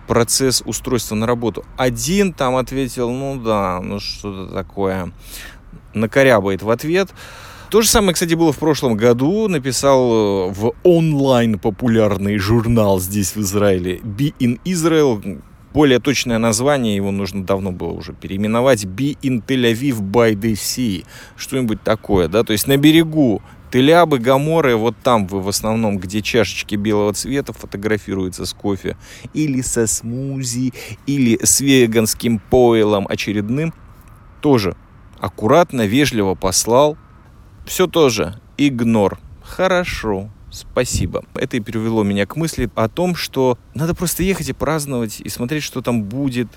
процесс 0.08 0.62
устройства 0.66 1.16
на 1.16 1.26
работу. 1.26 1.64
Один 1.78 2.34
там 2.34 2.58
ответил, 2.58 3.10
ну 3.10 3.42
да, 3.42 3.80
ну 3.82 4.00
что-то 4.00 4.54
такое, 4.54 5.14
накорябает 5.94 6.62
в 6.62 6.70
ответ. 6.70 7.10
То 7.70 7.82
же 7.82 7.88
самое, 7.88 8.14
кстати, 8.14 8.36
было 8.36 8.52
в 8.52 8.58
прошлом 8.60 8.96
году. 8.96 9.48
Написал 9.48 10.52
в 10.52 10.74
онлайн 10.84 11.58
популярный 11.58 12.38
журнал 12.38 13.00
здесь 13.00 13.36
в 13.36 13.40
Израиле 13.40 13.98
Be 14.00 14.36
in 14.38 14.60
Israel 14.64 15.42
более 15.74 16.00
точное 16.00 16.38
название 16.38 16.96
его 16.96 17.12
нужно 17.12 17.44
давно 17.46 17.72
было 17.72 17.92
уже 17.92 18.14
переименовать. 18.14 18.86
Be 18.86 19.18
in 19.22 19.44
Tel 19.46 19.72
Aviv 19.72 20.02
by 20.02 20.34
the 20.34 20.54
Sea. 20.54 21.06
Что-нибудь 21.36 21.82
такое, 21.82 22.28
да? 22.28 22.44
То 22.44 22.54
есть 22.54 22.68
на 22.68 22.78
берегу 22.78 23.42
Телябы, 23.72 24.20
Гаморы, 24.20 24.76
вот 24.76 24.96
там 25.02 25.26
вы 25.26 25.42
в 25.42 25.48
основном, 25.48 25.98
где 25.98 26.22
чашечки 26.22 26.76
белого 26.76 27.12
цвета 27.14 27.54
фотографируются 27.54 28.46
с 28.46 28.54
кофе. 28.54 28.98
Или 29.34 29.62
со 29.62 29.88
смузи, 29.88 30.74
или 31.08 31.44
с 31.44 31.60
веганским 31.60 32.38
пойлом 32.38 33.08
очередным. 33.08 33.74
Тоже 34.42 34.76
аккуратно, 35.20 35.88
вежливо 35.88 36.36
послал. 36.36 36.98
Все 37.66 37.88
тоже 37.88 38.40
игнор. 38.58 39.18
Хорошо. 39.42 40.30
Спасибо. 40.54 41.24
Это 41.34 41.58
и 41.58 41.60
привело 41.60 42.04
меня 42.04 42.28
к 42.28 42.36
мысли 42.36 42.70
о 42.76 42.88
том, 42.88 43.16
что 43.16 43.58
надо 43.74 43.96
просто 43.96 44.22
ехать 44.22 44.50
и 44.50 44.54
праздновать, 44.54 45.20
и 45.20 45.28
смотреть, 45.28 45.64
что 45.64 45.82
там 45.82 46.04
будет. 46.04 46.48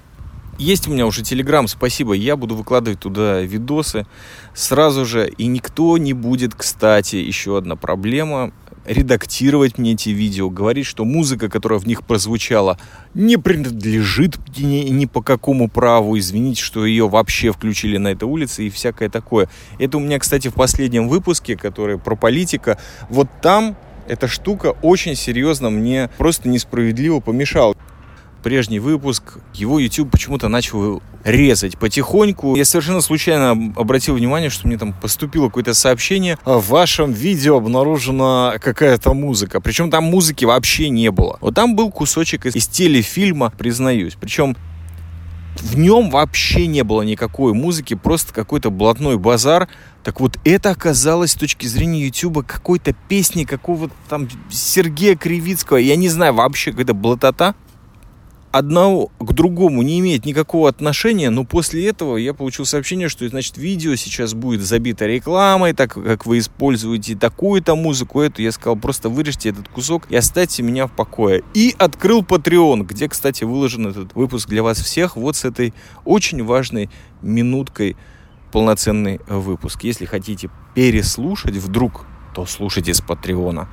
Есть 0.58 0.86
у 0.86 0.92
меня 0.92 1.06
уже 1.06 1.22
Телеграм, 1.22 1.66
спасибо. 1.66 2.12
Я 2.12 2.36
буду 2.36 2.54
выкладывать 2.54 3.00
туда 3.00 3.40
видосы 3.40 4.06
сразу 4.54 5.06
же. 5.06 5.28
И 5.38 5.46
никто 5.46 5.96
не 5.96 6.12
будет, 6.12 6.54
кстати, 6.54 7.16
еще 7.16 7.56
одна 7.56 7.74
проблема 7.76 8.52
редактировать 8.86 9.78
мне 9.78 9.92
эти 9.92 10.10
видео, 10.10 10.48
говорить, 10.48 10.86
что 10.86 11.04
музыка, 11.04 11.48
которая 11.48 11.78
в 11.78 11.86
них 11.86 12.04
прозвучала, 12.04 12.78
не 13.14 13.36
принадлежит 13.36 14.38
ни, 14.56 14.88
ни 14.90 15.06
по 15.06 15.22
какому 15.22 15.68
праву, 15.68 16.18
извините, 16.18 16.62
что 16.62 16.86
ее 16.86 17.08
вообще 17.08 17.52
включили 17.52 17.96
на 17.96 18.08
этой 18.08 18.24
улице 18.24 18.66
и 18.66 18.70
всякое 18.70 19.08
такое. 19.08 19.48
Это 19.78 19.96
у 19.96 20.00
меня, 20.00 20.18
кстати, 20.18 20.48
в 20.48 20.54
последнем 20.54 21.08
выпуске, 21.08 21.56
который 21.56 21.98
про 21.98 22.14
политика, 22.14 22.78
вот 23.08 23.28
там 23.42 23.76
эта 24.08 24.28
штука 24.28 24.75
очень 24.82 25.14
серьезно 25.14 25.70
мне 25.70 26.10
просто 26.18 26.48
несправедливо 26.48 27.20
помешала 27.20 27.75
прежний 28.46 28.78
выпуск, 28.78 29.38
его 29.54 29.80
YouTube 29.80 30.12
почему-то 30.12 30.46
начал 30.46 31.02
резать 31.25 31.76
потихоньку. 31.78 32.54
Я 32.54 32.64
совершенно 32.64 33.00
случайно 33.00 33.72
обратил 33.75 34.14
внимание, 34.14 34.50
что 34.50 34.68
мне 34.68 34.78
там 34.78 34.92
поступило 34.92 35.48
какое-то 35.48 35.75
сообщение. 35.75 36.38
В 36.44 36.68
вашем 36.68 37.10
видео 37.10 37.56
обнаружена 37.56 38.54
какая-то 38.62 39.14
музыка. 39.14 39.60
Причем 39.60 39.90
там 39.90 40.04
музыки 40.04 40.44
вообще 40.44 40.90
не 40.90 41.10
было. 41.10 41.38
Вот 41.40 41.56
там 41.56 41.75
был 41.75 41.90
кусочек 41.90 42.46
из, 42.46 42.54
из 42.54 42.68
телефильма, 42.68 43.52
признаюсь. 43.58 44.16
Причем 44.20 44.56
в 45.60 45.76
нем 45.76 46.10
вообще 46.10 46.66
не 46.66 46.82
было 46.84 47.02
никакой 47.02 47.52
музыки, 47.52 47.94
просто 47.94 48.32
какой-то 48.32 48.70
блатной 48.70 49.18
базар. 49.18 49.68
Так 50.04 50.20
вот, 50.20 50.38
это 50.44 50.70
оказалось 50.70 51.32
с 51.32 51.34
точки 51.34 51.66
зрения 51.66 52.06
Ютуба 52.06 52.42
какой-то 52.42 52.94
песни 53.08 53.44
какого-то 53.44 53.94
там 54.08 54.28
Сергея 54.50 55.16
Кривицкого. 55.16 55.78
Я 55.78 55.96
не 55.96 56.08
знаю, 56.08 56.34
вообще 56.34 56.70
какая-то 56.70 56.94
блатота 56.94 57.54
одного 58.58 59.10
к 59.18 59.32
другому 59.32 59.82
не 59.82 59.98
имеет 60.00 60.25
никакого 60.25 60.68
отношения, 60.68 61.30
но 61.30 61.44
после 61.44 61.88
этого 61.88 62.16
я 62.16 62.34
получил 62.34 62.64
сообщение, 62.64 63.08
что, 63.08 63.28
значит, 63.28 63.56
видео 63.56 63.94
сейчас 63.96 64.34
будет 64.34 64.62
забито 64.62 65.06
рекламой, 65.06 65.72
так 65.72 65.94
как 65.94 66.26
вы 66.26 66.38
используете 66.38 67.16
такую-то 67.16 67.75
музыку, 67.75 68.20
эту. 68.20 68.42
Я 68.42 68.52
сказал, 68.52 68.76
просто 68.76 69.08
вырежьте 69.08 69.50
этот 69.50 69.68
кусок 69.68 70.10
и 70.10 70.16
оставьте 70.16 70.62
меня 70.62 70.86
в 70.86 70.92
покое. 70.92 71.42
И 71.54 71.75
открыл 71.78 72.22
Patreon, 72.22 72.84
где, 72.84 73.08
кстати, 73.08 73.44
выложен 73.44 73.86
этот 73.88 74.14
выпуск 74.14 74.48
для 74.48 74.62
вас 74.62 74.78
всех 74.78 75.16
вот 75.16 75.36
с 75.36 75.44
этой 75.44 75.75
очень 76.04 76.44
важной 76.44 76.90
минуткой 77.22 77.96
полноценный 78.52 79.20
выпуск. 79.26 79.84
Если 79.84 80.04
хотите 80.04 80.50
переслушать 80.75 81.56
вдруг, 81.56 82.06
то 82.34 82.46
слушайте 82.46 82.94
с 82.94 83.00
Патреона. 83.00 83.68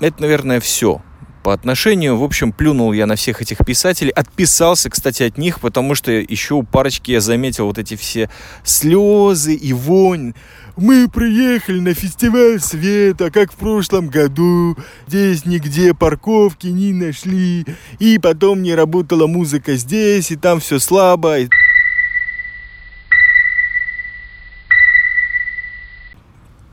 Это, 0.00 0.22
наверное, 0.22 0.60
все 0.60 1.02
по 1.44 1.52
отношению. 1.52 2.16
В 2.16 2.24
общем, 2.24 2.50
плюнул 2.52 2.92
я 2.92 3.06
на 3.06 3.14
всех 3.14 3.42
этих 3.42 3.58
писателей. 3.64 4.10
Отписался, 4.10 4.90
кстати, 4.90 5.22
от 5.22 5.38
них, 5.38 5.60
потому 5.60 5.94
что 5.94 6.10
еще 6.10 6.54
у 6.54 6.62
парочки 6.64 7.12
я 7.12 7.20
заметил 7.20 7.66
вот 7.66 7.78
эти 7.78 7.94
все 7.94 8.30
слезы 8.64 9.54
и 9.54 9.72
вонь. 9.72 10.32
Мы 10.76 11.08
приехали 11.08 11.78
на 11.78 11.94
фестиваль 11.94 12.58
света, 12.60 13.30
как 13.30 13.52
в 13.52 13.56
прошлом 13.56 14.08
году. 14.08 14.76
Здесь 15.06 15.44
нигде 15.44 15.94
парковки 15.94 16.66
не 16.66 16.92
нашли. 16.92 17.64
И 18.00 18.18
потом 18.18 18.62
не 18.62 18.74
работала 18.74 19.26
музыка 19.28 19.76
здесь, 19.76 20.32
и 20.32 20.36
там 20.36 20.58
все 20.58 20.80
слабо. 20.80 21.36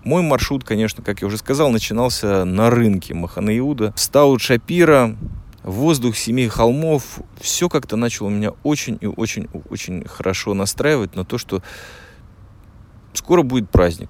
Мой 0.03 0.23
маршрут, 0.23 0.63
конечно, 0.63 1.03
как 1.03 1.21
я 1.21 1.27
уже 1.27 1.37
сказал, 1.37 1.69
начинался 1.69 2.43
на 2.43 2.69
рынке 2.69 3.13
Маханаиуда. 3.13 3.93
Стаут 3.95 4.41
Шапира, 4.41 5.15
воздух 5.63 6.17
семи 6.17 6.47
холмов. 6.47 7.19
Все 7.39 7.69
как-то 7.69 7.95
начало 7.97 8.29
меня 8.29 8.51
очень 8.63 8.97
и 8.99 9.05
очень 9.05 9.47
очень 9.69 10.05
хорошо 10.07 10.53
настраивать 10.53 11.15
на 11.15 11.23
то, 11.23 11.37
что 11.37 11.61
скоро 13.13 13.43
будет 13.43 13.69
праздник. 13.69 14.09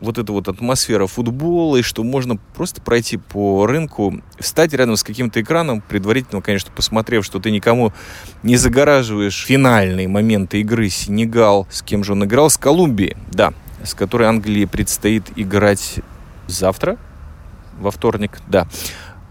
Вот 0.00 0.16
эта 0.16 0.32
вот 0.32 0.48
атмосфера 0.48 1.06
футбола, 1.06 1.76
и 1.76 1.82
что 1.82 2.02
можно 2.02 2.38
просто 2.54 2.80
пройти 2.80 3.18
по 3.18 3.66
рынку, 3.66 4.22
встать 4.38 4.72
рядом 4.72 4.96
с 4.96 5.02
каким-то 5.02 5.42
экраном, 5.42 5.82
предварительно, 5.82 6.40
конечно, 6.40 6.72
посмотрев, 6.74 7.22
что 7.22 7.38
ты 7.38 7.50
никому 7.50 7.92
не 8.42 8.56
загораживаешь 8.56 9.44
финальные 9.44 10.08
моменты 10.08 10.62
игры 10.62 10.88
Сенегал, 10.88 11.66
с 11.68 11.82
кем 11.82 12.02
же 12.02 12.12
он 12.12 12.24
играл, 12.24 12.48
с 12.48 12.56
Колумбией, 12.56 13.18
да, 13.30 13.52
с 13.84 13.94
которой 13.94 14.28
Англии 14.28 14.64
предстоит 14.64 15.24
играть 15.36 16.00
завтра, 16.46 16.96
во 17.78 17.90
вторник, 17.90 18.38
да. 18.48 18.66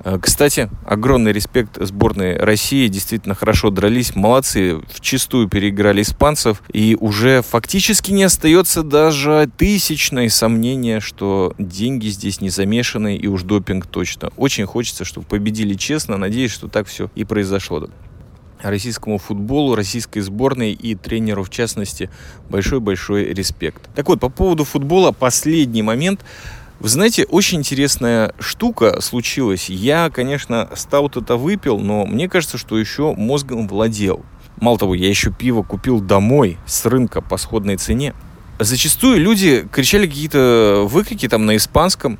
Э, 0.03 0.18
кстати, 0.22 0.70
огромный 0.86 1.32
респект 1.32 1.77
сборной 1.79 2.38
России. 2.38 2.88
Действительно 2.88 3.36
хорошо 3.36 3.70
дрались. 3.70 4.15
Молодцы. 4.15 4.75
В 4.75 5.01
чистую 5.01 5.48
переиграли 5.48 6.01
испанцев. 6.01 6.62
И 6.72 6.98
уже 7.00 7.41
фактически 7.41 8.12
не 8.12 8.24
остается 8.24 8.84
даже 8.84 9.50
тысячное 9.58 10.29
сомнения, 10.29 11.00
что 11.00 11.53
деньги 11.58 12.08
здесь 12.08 12.41
не 12.41 12.50
замешаны 12.50 13.15
и 13.15 13.27
уж 13.27 13.44
допинг 13.44 13.88
точно. 13.88 14.32
Очень 14.38 14.65
хочется, 14.65 15.06
чтобы 15.06 15.27
победили 15.27 15.74
честно. 15.74 16.18
Надеюсь, 16.18 16.51
что 16.51 16.68
так 16.68 16.88
все 16.88 17.10
и 17.15 17.24
произошло 17.24 17.79
российскому 18.62 19.18
футболу, 19.18 19.75
российской 19.75 20.20
сборной 20.22 20.74
и 20.74 20.96
тренеру 20.96 21.44
в 21.44 21.50
частности 21.50 22.10
большой-большой 22.50 23.34
респект. 23.34 23.89
Так 23.96 24.08
вот, 24.08 24.20
по 24.20 24.30
поводу 24.30 24.63
футбола 24.63 25.12
последний 25.12 25.82
момент. 25.82 26.22
Вы 26.80 26.88
знаете, 26.88 27.25
очень 27.25 27.58
интересная 27.58 28.34
штука 28.39 29.01
случилась. 29.01 29.70
Я, 29.70 30.10
конечно, 30.10 30.70
стаут 30.75 31.18
это 31.18 31.36
выпил, 31.36 31.78
но 31.78 32.06
мне 32.06 32.30
кажется, 32.30 32.58
что 32.58 32.78
еще 32.78 33.13
мозгом 33.16 33.68
владел. 33.68 34.24
Мало 34.62 34.78
того, 34.78 34.96
я 34.96 35.10
еще 35.10 35.32
пиво 35.32 35.62
купил 35.62 36.00
домой 36.00 36.58
с 36.66 36.86
рынка 36.86 37.22
по 37.22 37.36
сходной 37.36 37.75
цене. 37.75 38.13
Зачастую 38.60 39.20
люди 39.20 39.68
кричали 39.72 40.08
какие-то 40.08 40.86
выкрики 40.89 41.28
там 41.28 41.46
на 41.46 41.58
испанском, 41.58 42.18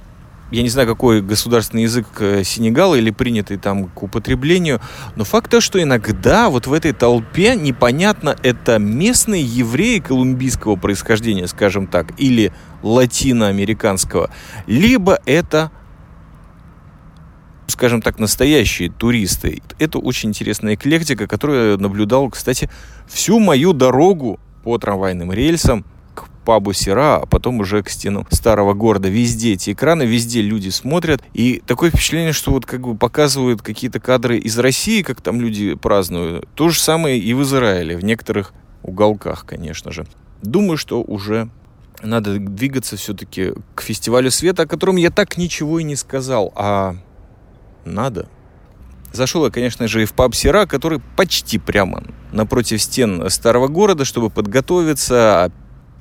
я 0.52 0.64
не 0.64 0.70
знаю, 0.70 0.88
какой 0.88 1.22
государственный 1.22 1.84
язык 1.84 2.08
э, 2.20 2.44
Сенегала 2.44 2.96
или 2.96 3.12
принятый 3.12 3.58
там 3.58 3.86
к 3.86 4.04
употреблению, 4.04 4.82
но 5.16 5.24
факт 5.24 5.52
то, 5.52 5.62
что 5.62 5.82
иногда 5.82 6.50
вот 6.50 6.68
в 6.68 6.74
этой 6.74 6.94
толпе 6.94 7.56
непонятно, 7.56 8.36
это 8.44 8.80
местные 8.80 9.44
евреи 9.44 10.00
колумбийского 10.00 10.76
происхождения, 10.76 11.48
скажем 11.48 11.88
так, 11.88 12.20
или 12.20 12.52
латиноамериканского, 12.82 14.32
либо 14.68 15.20
это 15.26 15.72
скажем 17.68 18.02
так, 18.02 18.20
настоящие 18.20 18.90
туристы. 18.92 19.62
Это 19.78 20.00
очень 20.00 20.30
интересная 20.30 20.74
эклектика, 20.74 21.28
которую 21.28 21.72
я 21.72 21.78
наблюдал, 21.78 22.30
кстати, 22.30 22.70
всю 23.08 23.40
мою 23.40 23.74
дорогу 23.74 24.40
по 24.64 24.78
трамвайным 24.78 25.32
рельсам 25.32 25.86
пабу 26.50 26.74
Сера, 26.74 27.18
а 27.18 27.26
потом 27.28 27.60
уже 27.60 27.84
к 27.84 27.92
стенам 27.92 28.26
старого 28.32 28.74
города. 28.74 29.08
Везде 29.08 29.54
эти 29.54 29.72
экраны, 29.72 30.02
везде 30.02 30.42
люди 30.42 30.70
смотрят. 30.70 31.22
И 31.36 31.62
такое 31.68 31.92
впечатление, 31.92 32.34
что 32.34 32.50
вот 32.50 32.66
как 32.66 32.82
бы 32.82 32.96
показывают 32.96 33.62
какие-то 33.62 34.00
кадры 34.00 34.40
из 34.40 34.58
России, 34.58 35.04
как 35.04 35.22
там 35.22 35.40
люди 35.40 35.76
празднуют. 35.76 36.50
То 36.56 36.70
же 36.70 36.80
самое 36.80 37.20
и 37.20 37.36
в 37.36 37.44
Израиле, 37.44 37.96
в 37.96 38.04
некоторых 38.04 38.54
уголках, 38.82 39.46
конечно 39.46 39.92
же. 39.92 40.08
Думаю, 40.42 40.78
что 40.78 41.04
уже 41.04 41.52
надо 42.02 42.40
двигаться 42.40 42.98
все-таки 42.98 43.54
к 43.76 43.84
фестивалю 43.84 44.32
света, 44.32 44.64
о 44.64 44.66
котором 44.66 44.96
я 44.96 45.12
так 45.12 45.38
ничего 45.38 45.78
и 45.78 45.84
не 45.84 45.96
сказал, 45.96 46.52
а 46.56 46.96
надо. 47.86 48.28
Зашел 49.14 49.46
я, 49.46 49.52
конечно 49.52 49.88
же, 49.88 50.02
и 50.02 50.06
в 50.06 50.14
паб 50.14 50.34
Сера, 50.34 50.66
который 50.66 51.00
почти 51.16 51.60
прямо 51.60 52.04
напротив 52.32 52.82
стен 52.82 53.30
старого 53.30 53.68
города, 53.68 54.04
чтобы 54.04 54.32
подготовиться, 54.32 55.52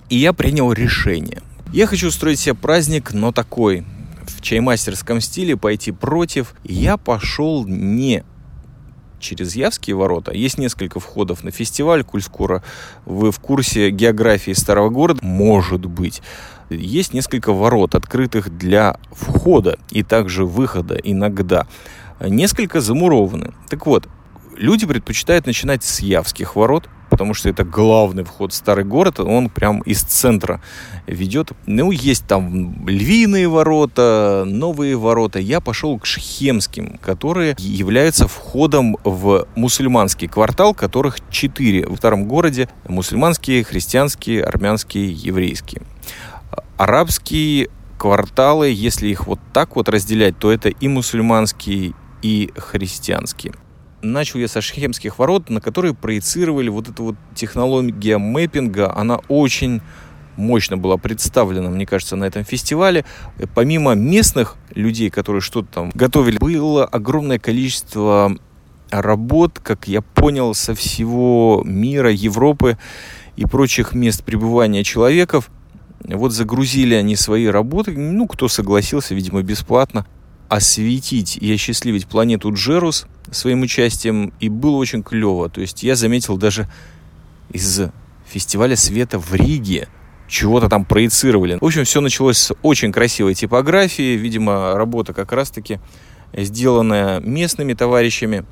и 0.09 0.16
я 0.16 0.33
принял 0.33 0.73
решение. 0.73 1.42
Я 1.73 1.87
хочу 1.87 2.09
устроить 2.09 2.40
себе 2.40 2.55
праздник, 2.55 3.12
но 3.12 3.33
такой, 3.33 3.85
в 4.27 4.40
чаймастерском 4.40 5.21
стиле, 5.21 5.57
пойти 5.57 5.92
против. 5.92 6.55
Я 6.64 6.97
пошел 6.97 7.66
не 7.66 8.25
через 9.21 9.55
Явские 9.57 9.97
ворота. 9.97 10.33
Есть 10.33 10.59
несколько 10.59 11.01
входов 11.01 11.44
на 11.44 11.51
фестиваль, 11.51 12.05
коль 12.05 12.23
скоро 12.23 12.62
вы 13.05 13.33
в 13.33 13.40
курсе 13.40 13.90
географии 13.90 14.53
старого 14.53 14.88
города, 14.88 15.21
может 15.23 15.85
быть. 15.85 16.23
Есть 16.71 17.14
несколько 17.14 17.53
ворот, 17.53 17.94
открытых 17.94 18.57
для 18.57 18.99
входа 19.11 19.79
и 19.90 20.03
также 20.03 20.44
выхода 20.44 20.94
иногда. 20.94 21.66
Несколько 22.21 22.81
замурованы. 22.81 23.53
Так 23.68 23.87
вот, 23.87 24.09
люди 24.59 24.87
предпочитают 24.87 25.47
начинать 25.47 25.85
с 25.85 26.01
Явских 26.01 26.57
ворот, 26.57 26.88
потому 27.11 27.33
что 27.35 27.49
это 27.49 27.64
главный 27.64 28.25
вход 28.25 28.53
в 28.53 28.57
старый 28.57 28.85
город, 28.85 29.21
он 29.21 29.49
прям 29.49 29.81
из 29.81 30.03
центра 30.03 30.61
ведет. 31.07 31.53
Ну, 31.66 31.90
есть 31.90 32.27
там 32.27 32.87
львиные 32.87 33.49
ворота, 33.49 34.44
новые 34.47 34.97
ворота. 34.97 35.38
Я 35.38 35.61
пошел 35.61 35.99
к 35.99 36.07
Шхемским, 36.07 36.99
которые 36.99 37.57
являются 37.59 38.29
входом 38.29 38.97
в 39.05 39.47
мусульманский 39.55 40.29
квартал, 40.29 40.75
которых 40.75 41.18
четыре 41.31 41.87
в 41.87 41.97
старом 41.97 42.27
городе. 42.27 42.68
Мусульманские, 42.87 43.64
христианские, 43.64 44.44
армянские, 44.44 45.11
еврейские. 45.11 45.83
Арабские 46.77 47.71
кварталы, 47.99 48.68
если 48.68 49.09
их 49.09 49.27
вот 49.27 49.40
так 49.53 49.77
вот 49.77 49.88
разделять, 49.88 50.38
то 50.38 50.53
это 50.53 50.68
и 50.68 50.88
мусульманские, 50.88 51.94
и 52.23 52.53
христианские 52.57 53.55
начал 54.02 54.38
я 54.38 54.48
со 54.48 54.61
шхемских 54.61 55.18
ворот, 55.18 55.50
на 55.50 55.61
которые 55.61 55.94
проецировали 55.94 56.68
вот 56.68 56.88
эта 56.88 57.02
вот 57.02 57.16
технология 57.34 58.18
мэппинга. 58.18 58.94
Она 58.96 59.16
очень 59.28 59.80
мощно 60.37 60.76
была 60.76 60.96
представлена, 60.96 61.68
мне 61.68 61.87
кажется, 61.87 62.16
на 62.16 62.24
этом 62.24 62.44
фестивале. 62.44 63.04
Помимо 63.54 63.94
местных 63.94 64.56
людей, 64.74 65.11
которые 65.11 65.42
что-то 65.42 65.68
там 65.72 65.90
готовили, 65.94 66.38
было 66.38 66.84
огромное 66.84 67.38
количество 67.38 68.37
работ, 68.90 69.58
как 69.62 69.88
я 69.88 70.00
понял, 70.00 70.54
со 70.54 70.74
всего 70.74 71.62
мира, 71.64 72.11
Европы 72.11 72.78
и 73.37 73.44
прочих 73.44 73.92
мест 73.92 74.24
пребывания 74.24 74.84
человеков. 74.84 75.50
Вот 76.04 76.32
загрузили 76.32 76.94
они 76.94 77.16
свои 77.16 77.46
работы, 77.46 77.92
ну, 77.96 78.26
кто 78.26 78.48
согласился, 78.48 79.14
видимо, 79.14 79.42
бесплатно, 79.42 80.06
осветить 80.48 81.37
и 81.37 81.52
осчастливить 81.52 82.06
планету 82.06 82.52
Джерус– 82.52 83.06
своим 83.30 83.62
участием, 83.62 84.32
и 84.40 84.48
было 84.48 84.76
очень 84.76 85.02
клево. 85.02 85.48
То 85.48 85.61
есть 85.61 85.82
я 85.82 85.96
заметил 85.96 86.37
даже 86.37 86.68
из 87.52 87.80
фестиваля 88.26 88.76
света 88.76 89.18
в 89.18 89.34
Риге, 89.34 89.88
чего-то 90.28 90.68
там 90.68 90.84
проецировали. 90.84 91.58
В 91.61 91.64
общем, 91.64 91.84
все 91.84 92.00
началось 92.00 92.38
с 92.38 92.54
очень 92.62 92.92
красивой 92.92 93.34
типографии, 93.34 94.16
видимо, 94.16 94.74
работа 94.74 95.14
как 95.14 95.32
раз-таки 95.32 95.80
сделанная 96.34 97.20
местными 97.20 97.72
товарищами. 97.72 98.44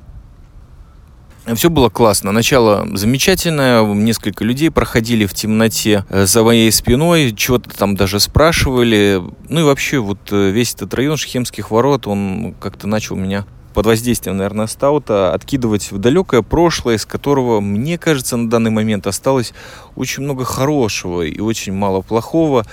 Все 1.55 1.69
было 1.69 1.87
классно. 1.87 2.33
Начало 2.33 2.85
замечательное. 2.93 3.81
Несколько 3.85 4.43
людей 4.43 4.69
проходили 4.69 5.25
в 5.25 5.33
темноте 5.33 6.03
э, 6.09 6.25
за 6.25 6.43
моей 6.43 6.69
спиной, 6.73 7.33
чего-то 7.33 7.69
там 7.69 7.95
даже 7.95 8.19
спрашивали. 8.19 9.21
Ну 9.47 9.61
и 9.61 9.63
вообще 9.63 9.99
вот 9.99 10.19
э, 10.31 10.49
весь 10.49 10.73
этот 10.73 10.93
район 10.93 11.15
Шхемских 11.15 11.71
ворот, 11.71 12.05
он 12.05 12.53
как-то 12.59 12.87
начал 12.87 13.15
меня 13.15 13.45
под 13.73 13.85
воздействием, 13.85 14.37
наверное, 14.37 14.65
стаута 14.65 15.33
откидывать 15.33 15.91
в 15.91 15.99
далекое 15.99 16.41
прошлое, 16.41 16.95
из 16.95 17.05
которого, 17.05 17.61
мне 17.61 17.99
кажется, 17.99 18.35
на 18.35 18.49
данный 18.49 18.71
момент 18.71 19.05
осталось 19.05 19.53
очень 19.95 20.23
много 20.23 20.45
хорошего 20.45 21.21
и 21.21 21.39
очень 21.39 21.73
мало 21.73 22.01
плохого. 22.01 22.65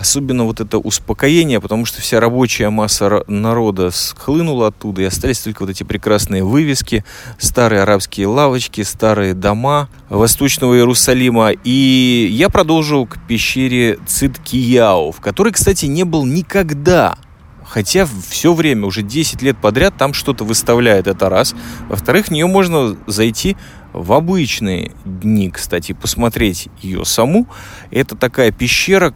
Особенно 0.00 0.44
вот 0.44 0.62
это 0.62 0.78
успокоение, 0.78 1.60
потому 1.60 1.84
что 1.84 2.00
вся 2.00 2.20
рабочая 2.20 2.70
масса 2.70 3.22
народа 3.26 3.90
схлынула 3.90 4.68
оттуда, 4.68 5.02
и 5.02 5.04
остались 5.04 5.40
только 5.40 5.60
вот 5.60 5.68
эти 5.68 5.82
прекрасные 5.82 6.42
вывески, 6.42 7.04
старые 7.36 7.82
арабские 7.82 8.26
лавочки, 8.26 8.80
старые 8.80 9.34
дома 9.34 9.90
Восточного 10.08 10.74
Иерусалима. 10.74 11.50
И 11.64 12.28
я 12.32 12.48
продолжил 12.48 13.06
к 13.06 13.18
пещере 13.28 13.98
Циткияу, 14.06 15.12
в 15.12 15.20
которой, 15.20 15.52
кстати, 15.52 15.84
не 15.84 16.04
был 16.04 16.24
никогда. 16.24 17.18
Хотя 17.66 18.08
все 18.30 18.54
время, 18.54 18.86
уже 18.86 19.02
10 19.02 19.42
лет 19.42 19.58
подряд 19.58 19.98
там 19.98 20.14
что-то 20.14 20.44
выставляет, 20.44 21.08
это 21.08 21.28
раз. 21.28 21.54
Во-вторых, 21.90 22.28
в 22.28 22.30
нее 22.30 22.46
можно 22.46 22.96
зайти 23.06 23.54
в 23.92 24.14
обычные 24.14 24.92
дни, 25.04 25.50
кстати, 25.50 25.92
посмотреть 25.92 26.68
ее 26.80 27.04
саму. 27.04 27.46
Это 27.90 28.16
такая 28.16 28.50
пещера, 28.50 29.14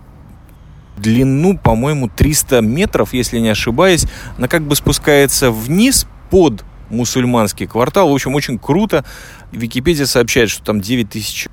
длину, 0.97 1.59
по-моему, 1.59 2.09
300 2.09 2.61
метров, 2.61 3.13
если 3.15 3.39
не 3.39 3.49
ошибаюсь. 3.49 4.07
Она 4.39 4.49
как 4.49 4.63
бы 4.63 4.77
спускается 4.77 5.51
вниз 5.51 6.07
под 6.31 6.65
мусульманский 6.91 7.67
квартал. 7.67 8.11
В 8.11 8.15
общем, 8.15 8.35
очень 8.35 8.59
круто. 8.59 9.05
Википедия 9.53 10.07
сообщает, 10.07 10.51
что 10.51 10.65
там 10.65 10.81
9 10.81 11.11
тысяч 11.11 11.49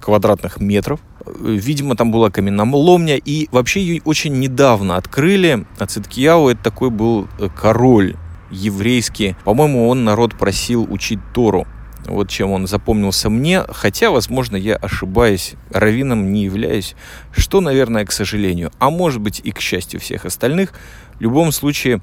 квадратных 0.00 0.60
метров. 0.60 1.00
Видимо, 1.40 1.96
там 1.96 2.12
была 2.12 2.30
каменоломня, 2.30 3.16
и 3.16 3.48
вообще 3.50 3.82
ее 3.82 4.02
очень 4.04 4.38
недавно 4.38 4.96
открыли. 4.96 5.66
А 5.78 5.86
Циткияу 5.86 6.48
это 6.48 6.62
такой 6.62 6.90
был 6.90 7.26
э, 7.38 7.48
король 7.48 8.16
еврейский. 8.50 9.34
По-моему, 9.44 9.88
он 9.88 10.04
народ 10.04 10.34
просил 10.34 10.86
учить 10.90 11.20
Тору. 11.32 11.66
Вот 12.06 12.28
чем 12.28 12.50
он 12.50 12.66
запомнился 12.66 13.30
мне, 13.30 13.62
хотя, 13.68 14.10
возможно, 14.10 14.56
я 14.56 14.76
ошибаюсь, 14.76 15.54
раввином 15.70 16.32
не 16.32 16.44
являюсь, 16.44 16.94
что, 17.32 17.60
наверное, 17.60 18.04
к 18.04 18.12
сожалению, 18.12 18.70
а 18.78 18.90
может 18.90 19.20
быть 19.20 19.40
и 19.42 19.52
к 19.52 19.60
счастью 19.60 20.00
всех 20.00 20.26
остальных. 20.26 20.72
В 21.14 21.20
любом 21.22 21.50
случае, 21.50 22.02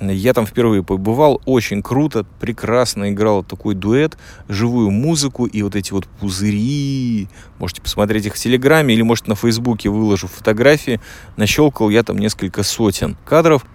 я 0.00 0.32
там 0.32 0.46
впервые 0.46 0.82
побывал, 0.82 1.40
очень 1.44 1.82
круто, 1.82 2.24
прекрасно 2.40 3.10
играл 3.10 3.44
такой 3.44 3.74
дуэт, 3.74 4.16
живую 4.48 4.90
музыку 4.90 5.44
и 5.44 5.62
вот 5.62 5.76
эти 5.76 5.92
вот 5.92 6.06
пузыри. 6.06 7.28
Можете 7.58 7.82
посмотреть 7.82 8.26
их 8.26 8.34
в 8.34 8.38
Телеграме 8.38 8.94
или, 8.94 9.02
может, 9.02 9.28
на 9.28 9.34
Фейсбуке 9.34 9.90
выложу 9.90 10.28
фотографии. 10.28 11.00
Нащелкал 11.36 11.90
я 11.90 12.02
там 12.02 12.18
несколько 12.18 12.62
сотен 12.62 13.16
кадров 13.24 13.66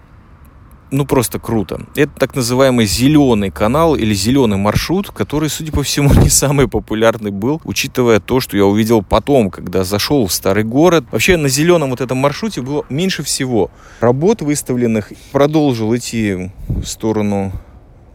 ну 0.90 1.04
просто 1.04 1.38
круто. 1.38 1.80
Это 1.94 2.12
так 2.18 2.34
называемый 2.34 2.86
зеленый 2.86 3.50
канал 3.50 3.94
или 3.94 4.14
зеленый 4.14 4.56
маршрут, 4.56 5.10
который, 5.10 5.48
судя 5.48 5.72
по 5.72 5.82
всему, 5.82 6.12
не 6.22 6.28
самый 6.28 6.68
популярный 6.68 7.30
был, 7.30 7.60
учитывая 7.64 8.20
то, 8.20 8.40
что 8.40 8.56
я 8.56 8.64
увидел 8.64 9.02
потом, 9.02 9.50
когда 9.50 9.84
зашел 9.84 10.26
в 10.26 10.32
старый 10.32 10.64
город. 10.64 11.04
Вообще 11.10 11.36
на 11.36 11.48
зеленом 11.48 11.90
вот 11.90 12.00
этом 12.00 12.18
маршруте 12.18 12.62
было 12.62 12.84
меньше 12.88 13.22
всего 13.22 13.70
работ 14.00 14.42
выставленных. 14.42 15.12
Продолжил 15.32 15.94
идти 15.96 16.50
в 16.68 16.84
сторону, 16.84 17.52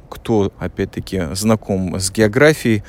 кто, 0.09 0.51
опять-таки, 0.59 1.23
знаком 1.33 1.99
с 1.99 2.11
географией, 2.11 2.83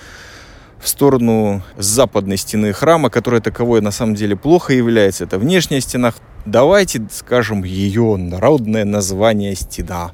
в 0.85 0.89
сторону 0.89 1.63
западной 1.79 2.37
стены 2.37 2.73
храма, 2.75 3.09
которая 3.09 3.41
таковой 3.41 3.81
на 3.81 3.91
самом 3.91 4.15
деле 4.15 4.37
плохо 4.37 4.75
является. 4.75 5.25
Это 5.25 5.39
внешняя 5.39 5.81
стена. 5.81 6.13
Давайте 6.47 7.03
скажем 7.11 7.65
ее 7.65 8.17
народное 8.17 8.85
название 8.85 9.55
стена 9.55 10.13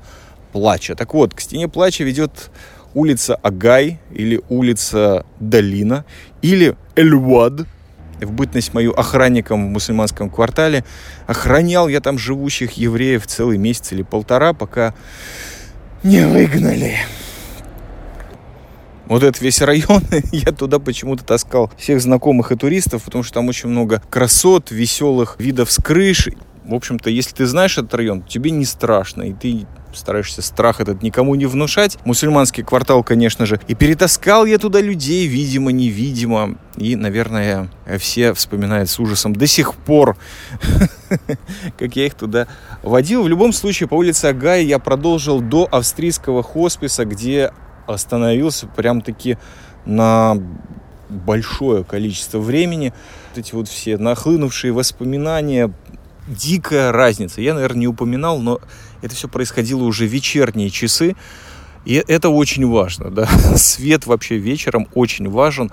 плача. 0.53 0.95
Так 0.95 1.13
вот, 1.15 1.35
к 1.35 1.41
стене 1.41 1.69
плача 1.69 2.05
ведет 2.05 2.51
улица 2.95 3.35
Агай 3.37 3.99
или 4.13 4.41
улица 4.49 5.27
Долина 5.41 6.05
или 6.41 6.77
Эльвад. 6.95 7.67
В 8.21 8.33
бытность 8.33 8.75
мою 8.75 8.93
охранником 8.93 9.67
в 9.67 9.71
мусульманском 9.71 10.31
квартале 10.31 10.85
охранял 11.27 11.89
я 11.89 12.01
там 12.01 12.19
живущих 12.19 12.73
евреев 12.73 13.27
целый 13.27 13.57
месяц 13.57 13.93
или 13.93 14.03
полтора, 14.03 14.53
пока 14.53 14.95
не 16.03 16.27
выгнали 16.27 16.97
вот 19.11 19.25
этот 19.25 19.43
весь 19.43 19.61
район, 19.61 20.03
я 20.33 20.53
туда 20.53 20.79
почему-то 20.79 21.25
таскал 21.25 21.71
всех 21.77 22.01
знакомых 22.01 22.53
и 22.53 22.57
туристов, 22.57 23.03
потому 23.03 23.25
что 23.25 23.35
там 23.35 23.49
очень 23.49 23.69
много 23.69 24.01
красот, 24.09 24.71
веселых 24.71 25.35
видов 25.41 25.73
с 25.73 25.83
крыш. 25.83 26.29
В 26.65 26.75
общем-то, 26.75 27.11
если 27.11 27.35
ты 27.35 27.47
знаешь 27.47 27.77
этот 27.77 27.93
район, 27.95 28.23
тебе 28.23 28.53
не 28.53 28.65
страшно, 28.65 29.23
и 29.23 29.33
ты 29.33 29.67
стараешься 29.93 30.43
страх 30.43 30.81
этот 30.81 31.03
никому 31.03 31.35
не 31.35 31.47
внушать. 31.47 31.99
Мусульманский 32.05 32.63
квартал, 32.63 33.03
конечно 33.03 33.47
же. 33.47 33.61
И 33.67 33.75
перетаскал 33.75 34.45
я 34.45 34.59
туда 34.59 34.81
людей, 34.81 35.27
видимо, 35.27 35.73
невидимо. 35.73 36.59
И, 36.77 36.95
наверное, 36.95 37.69
все 37.99 38.33
вспоминают 38.33 38.89
с 38.89 39.01
ужасом 39.01 39.35
до 39.35 39.49
сих 39.49 39.75
пор, 39.75 40.17
как 41.79 41.97
я 41.97 42.07
их 42.07 42.15
туда 42.15 42.47
водил. 42.85 43.25
В 43.25 43.29
любом 43.29 43.53
случае, 43.53 43.89
по 43.89 43.95
улице 43.95 44.27
Агая 44.27 44.63
я 44.63 44.79
продолжил 44.79 45.41
до 45.41 45.69
австрийского 45.69 46.45
хосписа, 46.45 47.05
где 47.05 47.51
остановился 47.93 48.67
прям-таки 48.67 49.39
на 49.85 50.37
большое 51.09 51.85
количество 51.85 52.39
времени. 52.39 52.93
Вот 53.31 53.39
эти 53.39 53.55
вот 53.55 53.69
все 53.69 53.99
нахлынувшие 53.99 54.73
воспоминания, 54.73 55.73
дикая 56.27 56.93
разница. 56.93 57.41
Я, 57.41 57.55
наверное, 57.55 57.81
не 57.81 57.89
упоминал, 57.89 58.39
но 58.39 58.61
это 59.03 59.15
все 59.15 59.29
происходило 59.29 59.83
уже 59.85 60.07
в 60.07 60.11
вечерние 60.11 60.71
часы. 60.71 61.17
И 61.85 62.03
это 62.07 62.29
очень 62.29 62.67
важно, 62.67 63.11
да. 63.11 63.27
Свет 63.57 64.07
вообще 64.07 64.37
вечером 64.37 64.89
очень 64.95 65.29
важен. 65.29 65.71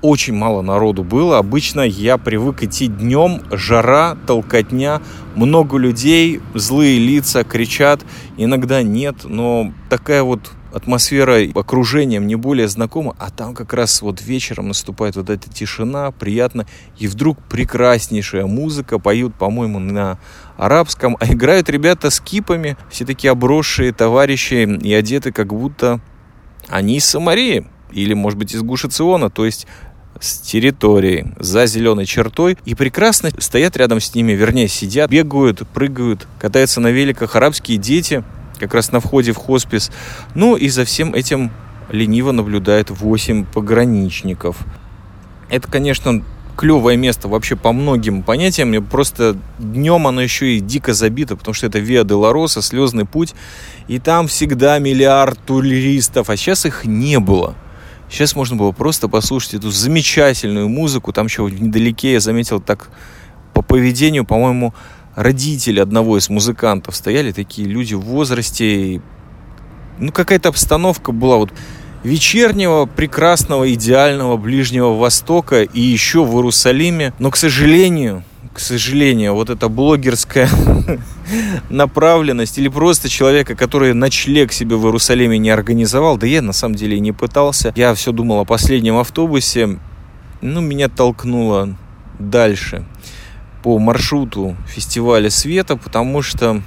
Очень 0.00 0.34
мало 0.34 0.62
народу 0.62 1.02
было. 1.02 1.38
Обычно 1.38 1.80
я 1.80 2.18
привык 2.18 2.62
идти 2.62 2.86
днем, 2.86 3.42
жара, 3.50 4.16
толкотня, 4.26 5.02
много 5.34 5.76
людей, 5.76 6.40
злые 6.54 7.00
лица, 7.00 7.42
кричат. 7.42 8.02
Иногда 8.36 8.82
нет, 8.82 9.24
но 9.24 9.72
такая 9.90 10.22
вот 10.22 10.52
атмосфера 10.72 11.38
окружением 11.54 12.26
не 12.26 12.36
более 12.36 12.68
знакома, 12.68 13.14
а 13.18 13.30
там 13.30 13.54
как 13.54 13.72
раз 13.72 14.02
вот 14.02 14.20
вечером 14.20 14.68
наступает 14.68 15.16
вот 15.16 15.30
эта 15.30 15.48
тишина, 15.50 16.10
приятно, 16.10 16.66
и 16.98 17.06
вдруг 17.06 17.38
прекраснейшая 17.44 18.46
музыка, 18.46 18.98
поют, 18.98 19.34
по-моему, 19.34 19.78
на 19.78 20.18
арабском, 20.56 21.16
а 21.20 21.26
играют 21.26 21.68
ребята 21.68 22.10
с 22.10 22.20
кипами, 22.20 22.76
все 22.90 23.04
такие 23.04 23.30
обросшие 23.30 23.92
товарищи 23.92 24.78
и 24.82 24.92
одеты 24.92 25.32
как 25.32 25.48
будто 25.48 26.00
они 26.68 26.96
из 26.96 27.04
Самарии, 27.06 27.66
или, 27.92 28.12
может 28.12 28.38
быть, 28.38 28.54
из 28.54 28.62
Гушициона, 28.62 29.30
то 29.30 29.46
есть 29.46 29.66
с 30.20 30.38
территории 30.40 31.32
за 31.38 31.66
зеленой 31.66 32.04
чертой 32.04 32.58
и 32.64 32.74
прекрасно 32.74 33.30
стоят 33.38 33.76
рядом 33.76 34.00
с 34.00 34.14
ними, 34.14 34.32
вернее, 34.32 34.68
сидят, 34.68 35.10
бегают, 35.10 35.66
прыгают, 35.68 36.26
катаются 36.40 36.80
на 36.80 36.88
великах 36.88 37.36
арабские 37.36 37.78
дети– 37.78 38.24
как 38.58 38.74
раз 38.74 38.92
на 38.92 39.00
входе 39.00 39.32
в 39.32 39.36
хоспис. 39.36 39.90
Ну 40.34 40.56
и 40.56 40.68
за 40.68 40.84
всем 40.84 41.14
этим 41.14 41.50
лениво 41.90 42.32
наблюдает 42.32 42.90
8 42.90 43.46
пограничников. 43.46 44.58
Это, 45.48 45.68
конечно, 45.68 46.22
клевое 46.56 46.96
место 46.96 47.28
вообще 47.28 47.56
по 47.56 47.72
многим 47.72 48.22
понятиям. 48.22 48.84
Просто 48.84 49.36
днем 49.58 50.06
оно 50.06 50.20
еще 50.20 50.56
и 50.56 50.60
дико 50.60 50.92
забито, 50.92 51.36
потому 51.36 51.54
что 51.54 51.66
это 51.66 51.78
Виа 51.78 52.04
де 52.04 52.14
Лароса, 52.14 52.60
слезный 52.62 53.06
путь. 53.06 53.34
И 53.86 53.98
там 53.98 54.26
всегда 54.26 54.78
миллиард 54.78 55.38
туристов, 55.46 56.28
а 56.28 56.36
сейчас 56.36 56.66
их 56.66 56.84
не 56.84 57.18
было. 57.20 57.54
Сейчас 58.10 58.34
можно 58.34 58.56
было 58.56 58.72
просто 58.72 59.08
послушать 59.08 59.54
эту 59.54 59.70
замечательную 59.70 60.68
музыку. 60.68 61.12
Там 61.12 61.26
еще 61.26 61.42
недалеке 61.44 62.14
я 62.14 62.20
заметил 62.20 62.60
так 62.60 62.90
по 63.54 63.62
поведению, 63.62 64.24
по-моему, 64.24 64.74
родители 65.18 65.80
одного 65.80 66.16
из 66.16 66.30
музыкантов 66.30 66.94
стояли, 66.94 67.32
такие 67.32 67.66
люди 67.66 67.94
в 67.94 68.02
возрасте. 68.02 69.02
Ну, 69.98 70.12
какая-то 70.12 70.48
обстановка 70.48 71.10
была 71.10 71.38
вот 71.38 71.52
вечернего, 72.04 72.86
прекрасного, 72.86 73.72
идеального 73.74 74.36
Ближнего 74.36 74.96
Востока 74.96 75.62
и 75.62 75.80
еще 75.80 76.24
в 76.24 76.36
Иерусалиме. 76.36 77.12
Но, 77.18 77.32
к 77.32 77.36
сожалению, 77.36 78.22
к 78.54 78.60
сожалению, 78.60 79.34
вот 79.34 79.50
эта 79.50 79.68
блогерская 79.68 80.48
направленность 81.68 82.56
или 82.58 82.68
просто 82.68 83.08
человека, 83.08 83.56
который 83.56 83.94
ночлег 83.94 84.52
себе 84.52 84.76
в 84.76 84.84
Иерусалиме 84.86 85.36
не 85.38 85.50
организовал, 85.50 86.16
да 86.16 86.28
я 86.28 86.42
на 86.42 86.52
самом 86.52 86.76
деле 86.76 86.96
и 86.96 87.00
не 87.00 87.10
пытался. 87.10 87.72
Я 87.74 87.92
все 87.94 88.12
думал 88.12 88.38
о 88.38 88.44
последнем 88.44 88.96
автобусе, 88.98 89.80
ну, 90.40 90.60
меня 90.60 90.88
толкнуло 90.88 91.76
дальше 92.20 92.84
по 93.62 93.78
маршруту 93.78 94.56
фестиваля 94.66 95.30
света, 95.30 95.76
потому 95.76 96.22
что, 96.22 96.62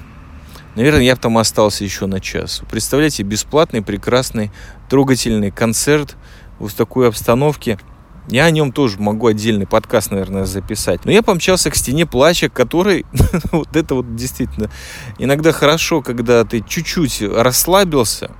наверное, 0.75 1.03
я 1.03 1.15
бы 1.15 1.21
там 1.21 1.37
остался 1.37 1.83
еще 1.83 2.05
на 2.05 2.19
час. 2.19 2.61
Представляете, 2.69 3.23
бесплатный, 3.23 3.81
прекрасный, 3.81 4.51
трогательный 4.89 5.51
концерт 5.51 6.17
в 6.59 6.73
такой 6.73 7.07
обстановке. 7.07 7.79
Я 8.27 8.45
о 8.45 8.51
нем 8.51 8.71
тоже 8.71 8.99
могу 8.99 9.27
отдельный 9.27 9.65
подкаст, 9.65 10.11
наверное, 10.11 10.45
записать. 10.45 11.05
Но 11.05 11.11
я 11.11 11.23
помчался 11.23 11.71
к 11.71 11.75
стене 11.75 12.05
плача, 12.05 12.49
который... 12.49 13.05
вот 13.51 13.75
это 13.75 13.95
вот 13.95 14.15
действительно... 14.15 14.69
Иногда 15.17 15.51
хорошо, 15.51 16.01
когда 16.01 16.43
ты 16.45 16.63
чуть-чуть 16.67 17.21
расслабился, 17.21 18.31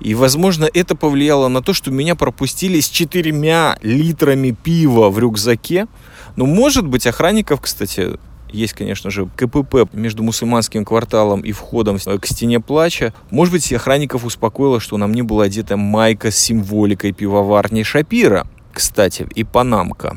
и, 0.00 0.14
возможно, 0.14 0.68
это 0.72 0.94
повлияло 0.94 1.48
на 1.48 1.62
то, 1.62 1.74
что 1.74 1.90
меня 1.90 2.14
пропустили 2.14 2.80
с 2.80 2.88
четырьмя 2.88 3.78
литрами 3.82 4.50
пива 4.50 5.10
в 5.10 5.18
рюкзаке. 5.18 5.86
Но, 6.40 6.46
может 6.46 6.86
быть, 6.86 7.06
охранников, 7.06 7.60
кстати, 7.60 8.18
есть, 8.50 8.72
конечно 8.72 9.10
же, 9.10 9.28
КПП 9.36 9.92
между 9.92 10.22
мусульманским 10.22 10.86
кварталом 10.86 11.42
и 11.42 11.52
входом 11.52 11.98
к 11.98 12.26
стене 12.26 12.60
плача. 12.60 13.12
Может 13.30 13.52
быть, 13.52 13.70
охранников 13.74 14.24
успокоило, 14.24 14.80
что 14.80 14.96
на 14.96 15.06
мне 15.06 15.22
была 15.22 15.44
одета 15.44 15.76
майка 15.76 16.30
с 16.30 16.36
символикой 16.38 17.12
пивоварни 17.12 17.82
Шапира. 17.82 18.46
Кстати, 18.72 19.28
и 19.34 19.44
панамка. 19.44 20.16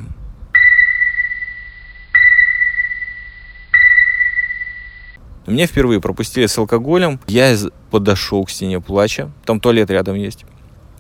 Меня 5.46 5.68
впервые 5.68 6.00
пропустили 6.00 6.46
с 6.46 6.58
алкоголем. 6.58 7.20
Я 7.28 7.54
подошел 7.92 8.46
к 8.46 8.50
стене 8.50 8.80
плача. 8.80 9.30
Там 9.44 9.60
туалет 9.60 9.90
рядом 9.90 10.16
есть. 10.16 10.46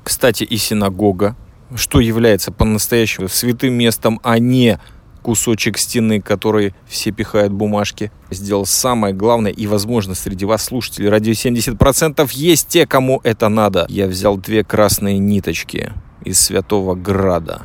Кстати, 0.04 0.44
и 0.44 0.58
синагога, 0.58 1.38
что 1.78 2.02
является 2.02 2.52
по-настоящему 2.52 3.30
святым 3.30 3.74
местом, 3.74 4.20
а 4.22 4.38
не 4.38 4.82
кусочек 5.24 5.80
стены, 5.80 6.22
который 6.22 6.76
все 6.86 7.12
пихают 7.12 7.52
бумажки. 7.52 8.12
Сделал 8.30 8.66
самое 8.66 9.16
главное, 9.16 9.52
и, 9.52 9.66
возможно, 9.66 10.14
среди 10.14 10.46
вас, 10.46 10.64
слушателей 10.64 11.10
радио 11.10 11.32
70%, 11.32 12.30
есть 12.34 12.68
те, 12.68 12.86
кому 12.86 13.22
это 13.24 13.50
надо. 13.50 13.88
Я 13.90 14.08
взял 14.08 14.38
две 14.38 14.64
красные 14.64 15.18
ниточки 15.18 15.94
из 16.24 16.40
Святого 16.40 16.94
Града. 16.94 17.64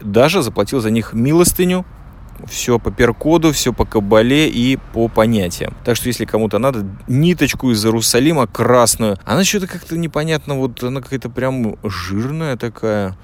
Даже 0.00 0.42
заплатил 0.42 0.80
за 0.80 0.90
них 0.90 1.12
милостыню, 1.12 1.84
все 2.48 2.78
по 2.78 2.90
перкоду, 2.90 3.52
все 3.52 3.72
по 3.72 3.84
кабале 3.84 4.48
и 4.48 4.78
по 4.92 5.08
понятиям. 5.08 5.74
Так 5.84 5.96
что, 5.96 6.08
если 6.08 6.24
кому-то 6.24 6.58
надо 6.58 6.86
ниточку 7.06 7.70
из 7.70 7.84
Иерусалима 7.84 8.46
красную, 8.46 9.18
она 9.24 9.44
что-то 9.44 9.66
как-то 9.66 9.96
непонятно, 9.96 10.54
вот 10.54 10.82
она 10.82 11.00
какая-то 11.00 11.30
прям 11.30 11.76
жирная 11.84 12.56
такая. 12.56 13.16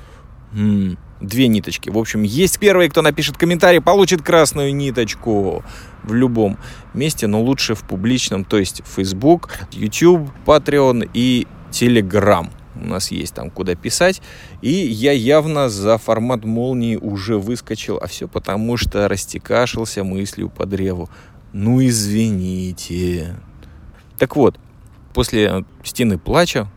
М-м, 0.52 0.98
две 1.20 1.48
ниточки. 1.48 1.90
В 1.90 1.98
общем, 1.98 2.22
есть 2.22 2.58
первый, 2.58 2.88
кто 2.88 3.02
напишет 3.02 3.36
комментарий, 3.36 3.80
получит 3.80 4.22
красную 4.22 4.74
ниточку 4.74 5.64
в 6.04 6.14
любом 6.14 6.58
месте, 6.94 7.26
но 7.26 7.42
лучше 7.42 7.74
в 7.74 7.82
публичном, 7.82 8.44
то 8.44 8.58
есть 8.58 8.82
Facebook, 8.86 9.50
YouTube, 9.72 10.30
Patreon 10.46 11.08
и 11.12 11.46
Telegram 11.70 12.48
у 12.80 12.86
нас 12.86 13.10
есть 13.10 13.34
там 13.34 13.50
куда 13.50 13.74
писать. 13.74 14.22
И 14.62 14.70
я 14.70 15.12
явно 15.12 15.68
за 15.68 15.98
формат 15.98 16.44
молнии 16.44 16.96
уже 16.96 17.36
выскочил, 17.38 17.98
а 18.00 18.06
все 18.06 18.28
потому, 18.28 18.76
что 18.76 19.08
растекашился 19.08 20.04
мыслью 20.04 20.48
по 20.48 20.66
древу. 20.66 21.10
Ну, 21.52 21.84
извините. 21.84 23.36
Так 24.18 24.36
вот, 24.36 24.58
после 25.14 25.64
стены 25.82 26.18
плача, 26.18 26.70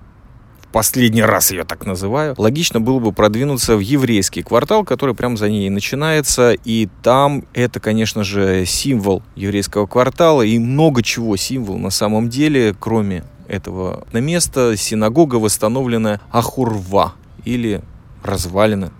последний 0.71 1.21
раз 1.21 1.51
ее 1.51 1.63
так 1.63 1.85
называю, 1.85 2.35
логично 2.37 2.79
было 2.79 2.99
бы 2.99 3.11
продвинуться 3.11 3.75
в 3.75 3.79
еврейский 3.79 4.41
квартал, 4.41 4.83
который 4.83 5.15
прямо 5.15 5.37
за 5.37 5.49
ней 5.49 5.69
начинается, 5.69 6.53
и 6.53 6.87
там 7.03 7.45
это, 7.53 7.79
конечно 7.79 8.23
же, 8.23 8.65
символ 8.65 9.23
еврейского 9.35 9.85
квартала, 9.85 10.41
и 10.41 10.57
много 10.59 11.03
чего 11.03 11.35
символ 11.37 11.77
на 11.77 11.89
самом 11.89 12.29
деле, 12.29 12.75
кроме 12.79 13.23
этого 13.47 14.07
на 14.13 14.19
место 14.19 14.77
синагога 14.77 15.35
восстановлена 15.35 16.21
Ахурва 16.31 17.15
или 17.43 17.81
развалина 18.23 18.91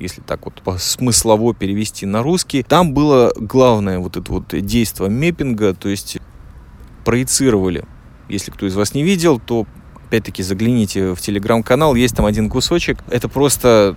если 0.00 0.20
так 0.20 0.44
вот 0.44 0.60
по 0.62 0.76
смыслово 0.76 1.54
перевести 1.54 2.04
на 2.04 2.22
русский. 2.22 2.62
Там 2.62 2.92
было 2.94 3.32
главное 3.36 3.98
вот 3.98 4.16
это 4.16 4.32
вот 4.32 4.48
действие 4.48 5.08
меппинга, 5.08 5.72
то 5.74 5.88
есть 5.88 6.18
проецировали. 7.04 7.84
Если 8.28 8.50
кто 8.50 8.66
из 8.66 8.74
вас 8.74 8.94
не 8.94 9.02
видел, 9.02 9.38
то 9.38 9.66
опять-таки 10.14 10.44
загляните 10.44 11.12
в 11.12 11.20
телеграм-канал, 11.20 11.96
есть 11.96 12.14
там 12.14 12.24
один 12.24 12.48
кусочек. 12.48 12.98
Это 13.10 13.28
просто, 13.28 13.96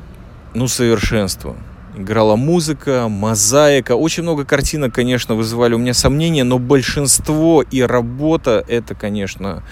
ну, 0.55 0.67
совершенство 0.67 1.55
играла 1.95 2.35
музыка, 2.35 3.07
мозаика. 3.07 3.95
Очень 3.95 4.23
много 4.23 4.45
картинок, 4.45 4.93
конечно, 4.93 5.35
вызывали 5.35 5.75
у 5.75 5.77
меня 5.77 5.93
сомнения, 5.93 6.43
но 6.43 6.57
большинство 6.57 7.61
и 7.61 7.81
работа 7.81 8.63
это, 8.67 8.95
конечно, 8.95 9.63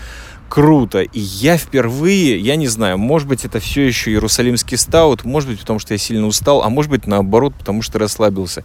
круто. 0.49 1.01
И 1.01 1.19
я 1.19 1.58
впервые, 1.58 2.39
я 2.39 2.55
не 2.55 2.67
знаю, 2.67 2.99
может 2.99 3.27
быть, 3.27 3.43
это 3.45 3.60
все 3.60 3.81
еще 3.88 4.12
Иерусалимский 4.12 4.77
стаут, 4.77 5.23
может 5.23 5.49
быть, 5.49 5.60
потому 5.60 5.79
что 5.79 5.93
я 5.93 5.97
сильно 5.97 6.27
устал, 6.27 6.62
а 6.62 6.69
может 6.69 6.91
быть, 6.91 7.08
наоборот, 7.08 7.53
потому 7.58 7.81
что 7.81 7.97
расслабился. 7.97 8.63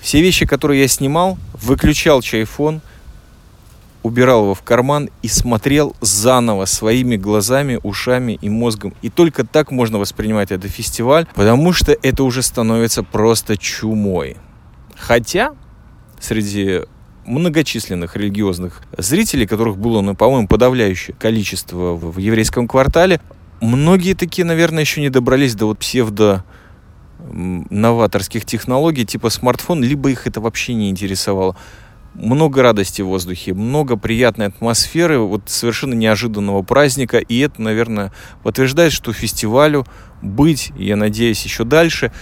Все 0.00 0.20
вещи, 0.20 0.44
которые 0.44 0.82
я 0.82 0.88
снимал, 0.88 1.38
выключал 1.54 2.20
чайфон– 2.20 2.82
убирал 4.02 4.44
его 4.44 4.54
в 4.54 4.62
карман 4.62 5.10
и 5.22 5.28
смотрел 5.28 5.94
заново 6.00 6.64
своими 6.64 7.16
глазами, 7.16 7.78
ушами 7.82 8.38
и 8.40 8.48
мозгом. 8.48 8.94
И 9.02 9.10
только 9.10 9.44
так 9.46 9.70
можно 9.70 9.98
воспринимать 9.98 10.50
этот 10.50 10.70
фестиваль, 10.70 11.26
потому 11.34 11.72
что 11.72 11.96
это 12.02 12.24
уже 12.24 12.42
становится 12.42 13.02
просто 13.02 13.56
чумой. 13.56 14.36
Хотя 14.96 15.54
среди 16.20 16.80
многочисленных 17.24 18.16
религиозных 18.16 18.82
зрителей, 18.96 19.46
которых 19.46 19.78
было, 19.78 20.00
ну, 20.00 20.14
по-моему, 20.14 20.48
подавляющее 20.48 21.16
количество 21.16 21.94
в 21.94 22.18
еврейском 22.18 22.66
квартале, 22.66 23.20
многие 23.60 24.14
такие, 24.14 24.44
наверное, 24.44 24.80
еще 24.80 25.00
не 25.00 25.10
добрались 25.10 25.54
до 25.54 25.66
вот 25.66 25.78
псевдо 25.78 26.44
новаторских 27.30 28.44
технологий 28.44 29.04
типа 29.04 29.30
смартфон, 29.30 29.82
либо 29.82 30.10
их 30.10 30.26
это 30.26 30.40
вообще 30.40 30.74
не 30.74 30.90
интересовало 30.90 31.56
много 32.14 32.62
радости 32.62 33.02
в 33.02 33.06
воздухе, 33.06 33.54
много 33.54 33.96
приятной 33.96 34.46
атмосферы, 34.46 35.18
вот 35.18 35.42
совершенно 35.46 35.94
неожиданного 35.94 36.62
праздника. 36.62 37.18
И 37.18 37.38
это, 37.38 37.62
наверное, 37.62 38.12
подтверждает, 38.42 38.92
что 38.92 39.12
фестивалю 39.12 39.86
быть, 40.20 40.72
я 40.76 40.96
надеюсь, 40.96 41.42
еще 41.44 41.64
дальше. 41.64 42.12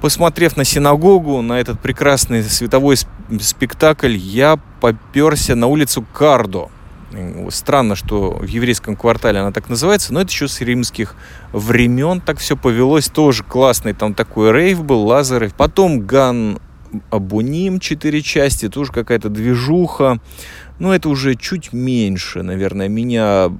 Посмотрев 0.00 0.56
на 0.56 0.64
синагогу, 0.64 1.42
на 1.42 1.60
этот 1.60 1.80
прекрасный 1.80 2.42
световой 2.44 2.96
спектакль, 3.40 4.16
я 4.16 4.58
поперся 4.80 5.56
на 5.56 5.66
улицу 5.66 6.06
Кардо. 6.12 6.68
Странно, 7.50 7.96
что 7.96 8.32
в 8.32 8.44
еврейском 8.44 8.94
квартале 8.94 9.40
она 9.40 9.50
так 9.50 9.68
называется, 9.68 10.12
но 10.12 10.20
это 10.20 10.30
еще 10.30 10.46
с 10.46 10.60
римских 10.60 11.16
времен 11.52 12.20
так 12.20 12.38
все 12.38 12.56
повелось. 12.56 13.08
Тоже 13.08 13.42
классный 13.42 13.94
там 13.94 14.14
такой 14.14 14.52
рейв 14.52 14.84
был, 14.84 15.04
лазеры. 15.04 15.50
Потом 15.56 16.00
Ган 16.06 16.60
Абоним 17.10 17.80
4 17.80 18.22
части, 18.22 18.68
тоже 18.68 18.92
какая-то 18.92 19.28
движуха. 19.28 20.20
Но 20.78 20.94
это 20.94 21.08
уже 21.08 21.34
чуть 21.34 21.72
меньше, 21.72 22.42
наверное, 22.42 22.88
меня 22.88 23.50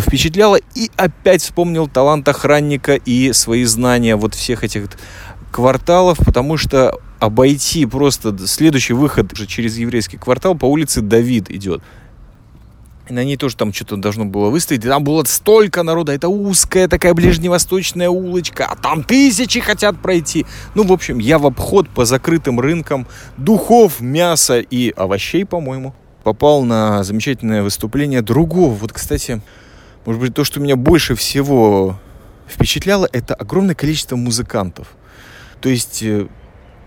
впечатляло. 0.00 0.58
И 0.74 0.90
опять 0.96 1.42
вспомнил 1.42 1.88
талант 1.88 2.28
охранника 2.28 2.94
и 2.94 3.32
свои 3.32 3.64
знания 3.64 4.16
вот 4.16 4.34
всех 4.34 4.64
этих 4.64 4.88
кварталов, 5.50 6.18
потому 6.18 6.56
что 6.56 6.98
обойти 7.20 7.86
просто 7.86 8.36
следующий 8.46 8.92
выход 8.92 9.32
уже 9.32 9.46
через 9.46 9.78
еврейский 9.78 10.18
квартал 10.18 10.54
по 10.54 10.66
улице 10.66 11.00
Давид 11.00 11.50
идет. 11.50 11.82
На 13.08 13.22
ней 13.22 13.36
тоже 13.36 13.56
там 13.56 13.72
что-то 13.72 13.96
должно 13.96 14.24
было 14.24 14.48
выстоять. 14.48 14.84
И 14.84 14.88
там 14.88 15.04
было 15.04 15.22
столько 15.24 15.82
народа. 15.82 16.12
Это 16.12 16.28
узкая 16.28 16.88
такая 16.88 17.12
ближневосточная 17.12 18.08
улочка. 18.08 18.66
А 18.66 18.76
там 18.76 19.02
тысячи 19.02 19.60
хотят 19.60 20.00
пройти. 20.00 20.46
Ну, 20.74 20.84
в 20.84 20.92
общем, 20.92 21.18
я 21.18 21.38
в 21.38 21.46
обход 21.46 21.88
по 21.90 22.04
закрытым 22.06 22.60
рынкам 22.60 23.06
духов, 23.36 24.00
мяса 24.00 24.60
и 24.60 24.90
овощей, 24.96 25.44
по-моему, 25.44 25.94
попал 26.22 26.64
на 26.64 27.04
замечательное 27.04 27.62
выступление 27.62 28.22
другого. 28.22 28.72
Вот, 28.72 28.92
кстати, 28.92 29.42
может 30.06 30.20
быть, 30.20 30.34
то, 30.34 30.44
что 30.44 30.60
меня 30.60 30.76
больше 30.76 31.14
всего 31.14 31.98
впечатляло, 32.48 33.08
это 33.12 33.34
огромное 33.34 33.74
количество 33.74 34.16
музыкантов. 34.16 34.88
То 35.60 35.68
есть 35.68 36.02
э, 36.02 36.26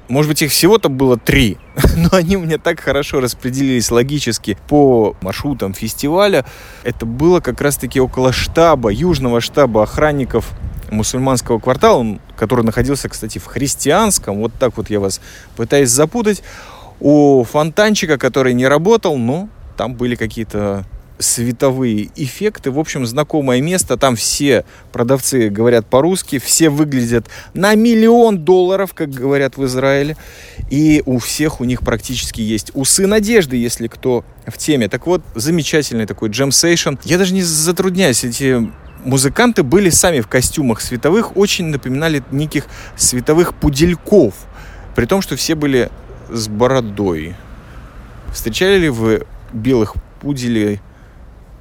может 0.09 0.29
быть, 0.29 0.41
их 0.41 0.51
всего-то 0.51 0.89
было 0.89 1.17
три, 1.17 1.57
но 1.95 2.09
они 2.11 2.37
у 2.37 2.41
меня 2.41 2.57
так 2.57 2.79
хорошо 2.79 3.19
распределились 3.19 3.91
логически 3.91 4.57
по 4.67 5.15
маршрутам 5.21 5.73
фестиваля. 5.73 6.45
Это 6.83 7.05
было 7.05 7.39
как 7.39 7.61
раз-таки 7.61 7.99
около 7.99 8.31
штаба, 8.31 8.89
южного 8.89 9.41
штаба 9.41 9.83
охранников 9.83 10.51
мусульманского 10.91 11.59
квартала, 11.59 12.19
который 12.37 12.63
находился, 12.63 13.09
кстати, 13.09 13.39
в 13.39 13.45
христианском. 13.45 14.37
Вот 14.37 14.53
так 14.53 14.77
вот 14.77 14.89
я 14.89 14.99
вас 14.99 15.19
пытаюсь 15.55 15.89
запутать. 15.89 16.43
У 16.99 17.43
фонтанчика, 17.43 18.17
который 18.17 18.53
не 18.53 18.67
работал, 18.67 19.17
но 19.17 19.49
там 19.75 19.93
были 19.93 20.15
какие-то 20.15 20.85
световые 21.19 22.09
эффекты. 22.15 22.71
В 22.71 22.79
общем, 22.79 23.05
знакомое 23.05 23.61
место. 23.61 23.97
Там 23.97 24.15
все 24.15 24.65
продавцы 24.91 25.49
говорят 25.49 25.87
по-русски, 25.87 26.39
все 26.39 26.69
выглядят 26.69 27.27
на 27.53 27.75
миллион 27.75 28.39
долларов, 28.39 28.93
как 28.93 29.09
говорят 29.09 29.57
в 29.57 29.65
Израиле. 29.65 30.17
И 30.69 31.03
у 31.05 31.19
всех 31.19 31.61
у 31.61 31.63
них 31.63 31.81
практически 31.81 32.41
есть 32.41 32.71
усы 32.73 33.07
надежды, 33.07 33.57
если 33.57 33.87
кто 33.87 34.23
в 34.45 34.57
теме. 34.57 34.87
Так 34.87 35.07
вот, 35.07 35.21
замечательный 35.35 36.05
такой 36.05 36.29
джемсейшн. 36.29 36.95
Я 37.03 37.17
даже 37.17 37.33
не 37.33 37.43
затрудняюсь, 37.43 38.23
эти 38.23 38.69
музыканты 39.03 39.63
были 39.63 39.89
сами 39.89 40.19
в 40.19 40.27
костюмах 40.27 40.81
световых, 40.81 41.37
очень 41.37 41.65
напоминали 41.65 42.23
неких 42.31 42.65
световых 42.95 43.53
пудельков, 43.55 44.33
при 44.95 45.05
том, 45.05 45.21
что 45.21 45.35
все 45.35 45.55
были 45.55 45.89
с 46.29 46.47
бородой. 46.47 47.35
Встречали 48.33 48.79
ли 48.79 48.89
вы 48.89 49.25
белых 49.53 49.95
пуделей 50.19 50.81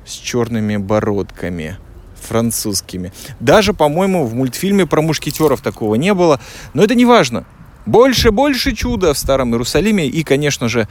с 0.07 0.13
черными 0.13 0.77
бородками? 0.77 1.79
французскими. 2.27 3.13
Даже, 3.41 3.73
по-моему, 3.73 4.27
в 4.27 4.35
мультфильме 4.35 4.85
про 4.85 5.01
мушкетеров 5.01 5.61
такого 5.61 5.95
не 5.95 6.13
было. 6.13 6.41
Но 6.75 6.83
это 6.83 6.95
не 6.95 7.05
важно. 7.07 7.45
Больше, 7.87 8.33
больше 8.33 8.75
чуда 8.75 9.15
в 9.15 9.19
Старом 9.19 9.53
Иерусалиме. 9.53 10.07
И, 10.07 10.25
конечно 10.25 10.69
же, 10.69 10.89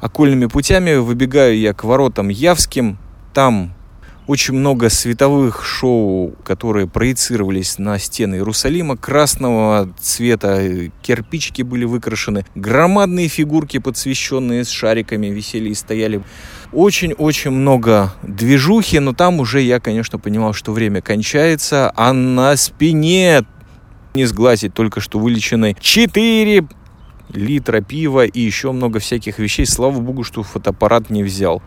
окольными 0.00 0.46
путями 0.46 0.94
выбегаю 0.94 1.58
я 1.58 1.74
к 1.74 1.82
воротам 1.82 2.28
Явским. 2.28 2.98
Там 3.34 3.74
очень 4.26 4.54
много 4.54 4.88
световых 4.88 5.64
шоу, 5.64 6.34
которые 6.44 6.88
проецировались 6.88 7.78
на 7.78 7.98
стены 7.98 8.36
Иерусалима. 8.36 8.96
Красного 8.96 9.88
цвета 10.00 10.90
кирпичики 11.02 11.62
были 11.62 11.84
выкрашены. 11.84 12.44
Громадные 12.54 13.28
фигурки, 13.28 13.78
подсвещенные 13.78 14.64
с 14.64 14.70
шариками, 14.70 15.28
висели 15.28 15.70
и 15.70 15.74
стояли. 15.74 16.22
Очень-очень 16.72 17.52
много 17.52 18.12
движухи, 18.22 18.98
но 18.98 19.12
там 19.12 19.38
уже 19.38 19.60
я, 19.60 19.78
конечно, 19.78 20.18
понимал, 20.18 20.52
что 20.52 20.72
время 20.72 21.00
кончается, 21.00 21.92
а 21.94 22.12
на 22.12 22.56
спине 22.56 23.44
не 24.14 24.24
сглазить 24.24 24.74
только 24.74 25.00
что 25.00 25.18
вылеченной 25.18 25.76
4 25.78 26.66
литра 27.32 27.80
пива 27.80 28.24
и 28.24 28.40
еще 28.40 28.72
много 28.72 28.98
всяких 28.98 29.38
вещей. 29.38 29.66
Слава 29.66 30.00
богу, 30.00 30.24
что 30.24 30.42
фотоаппарат 30.42 31.10
не 31.10 31.22
взял. 31.22 31.62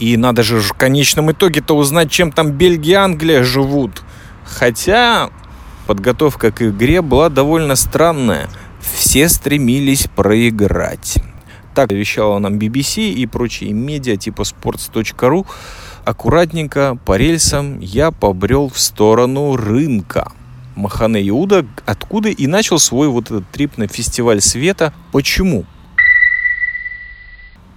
И 0.00 0.16
надо 0.16 0.42
же 0.42 0.60
в 0.60 0.72
конечном 0.72 1.30
итоге-то 1.30 1.76
узнать, 1.76 2.10
чем 2.10 2.32
там 2.32 2.52
Бельгия 2.52 2.92
и 2.92 2.94
Англия 2.94 3.44
живут. 3.44 4.02
Хотя 4.44 5.30
подготовка 5.86 6.50
к 6.50 6.62
игре 6.62 7.02
была 7.02 7.28
довольно 7.28 7.76
странная. 7.76 8.48
Все 8.80 9.28
стремились 9.28 10.08
проиграть. 10.16 11.18
Так 11.74 11.92
вещала 11.92 12.38
нам 12.38 12.58
BBC 12.58 13.10
и 13.10 13.26
прочие 13.26 13.72
медиа 13.72 14.16
типа 14.16 14.42
sports.ru. 14.42 15.46
Аккуратненько 16.06 16.98
по 17.04 17.16
рельсам 17.16 17.78
я 17.80 18.10
побрел 18.10 18.70
в 18.70 18.80
сторону 18.80 19.54
рынка. 19.54 20.32
Махане 20.76 21.28
Иуда, 21.28 21.66
откуда 21.84 22.30
и 22.30 22.46
начал 22.46 22.78
свой 22.78 23.08
вот 23.08 23.26
этот 23.26 23.48
трип 23.50 23.76
на 23.76 23.86
фестиваль 23.86 24.40
света. 24.40 24.94
Почему? 25.12 25.66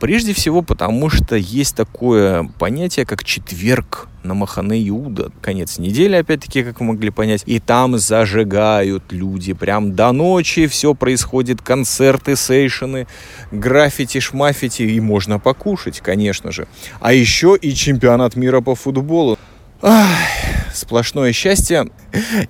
Прежде 0.04 0.34
всего 0.34 0.62
потому, 0.62 1.10
что 1.10 1.38
есть 1.38 1.78
такое 1.78 2.44
понятие, 2.60 3.06
как 3.06 3.24
четверг 3.24 4.10
на 4.24 4.34
Махане 4.34 4.86
Иуда. 4.90 5.32
Конец 5.42 5.80
недели, 5.80 6.18
опять-таки, 6.18 6.62
как 6.62 6.82
вы 6.82 6.88
могли 6.88 7.10
понять. 7.10 7.44
И 7.46 7.62
там 7.62 7.98
зажигают 7.98 9.14
люди 9.14 9.54
прям 9.54 9.96
до 9.96 10.12
ночи. 10.12 10.68
Все 10.68 10.94
происходит, 10.94 11.62
концерты, 11.62 12.36
сейшены, 12.36 13.08
граффити, 13.54 14.20
шмаффити. 14.20 14.82
И 14.82 15.00
можно 15.00 15.40
покушать, 15.40 16.02
конечно 16.02 16.52
же. 16.52 16.68
А 17.00 17.14
еще 17.14 17.56
и 17.56 17.74
чемпионат 17.74 18.36
мира 18.36 18.60
по 18.60 18.76
футболу. 18.76 19.40
Ах, 19.82 20.08
сплошное 20.74 21.34
счастье. 21.34 21.90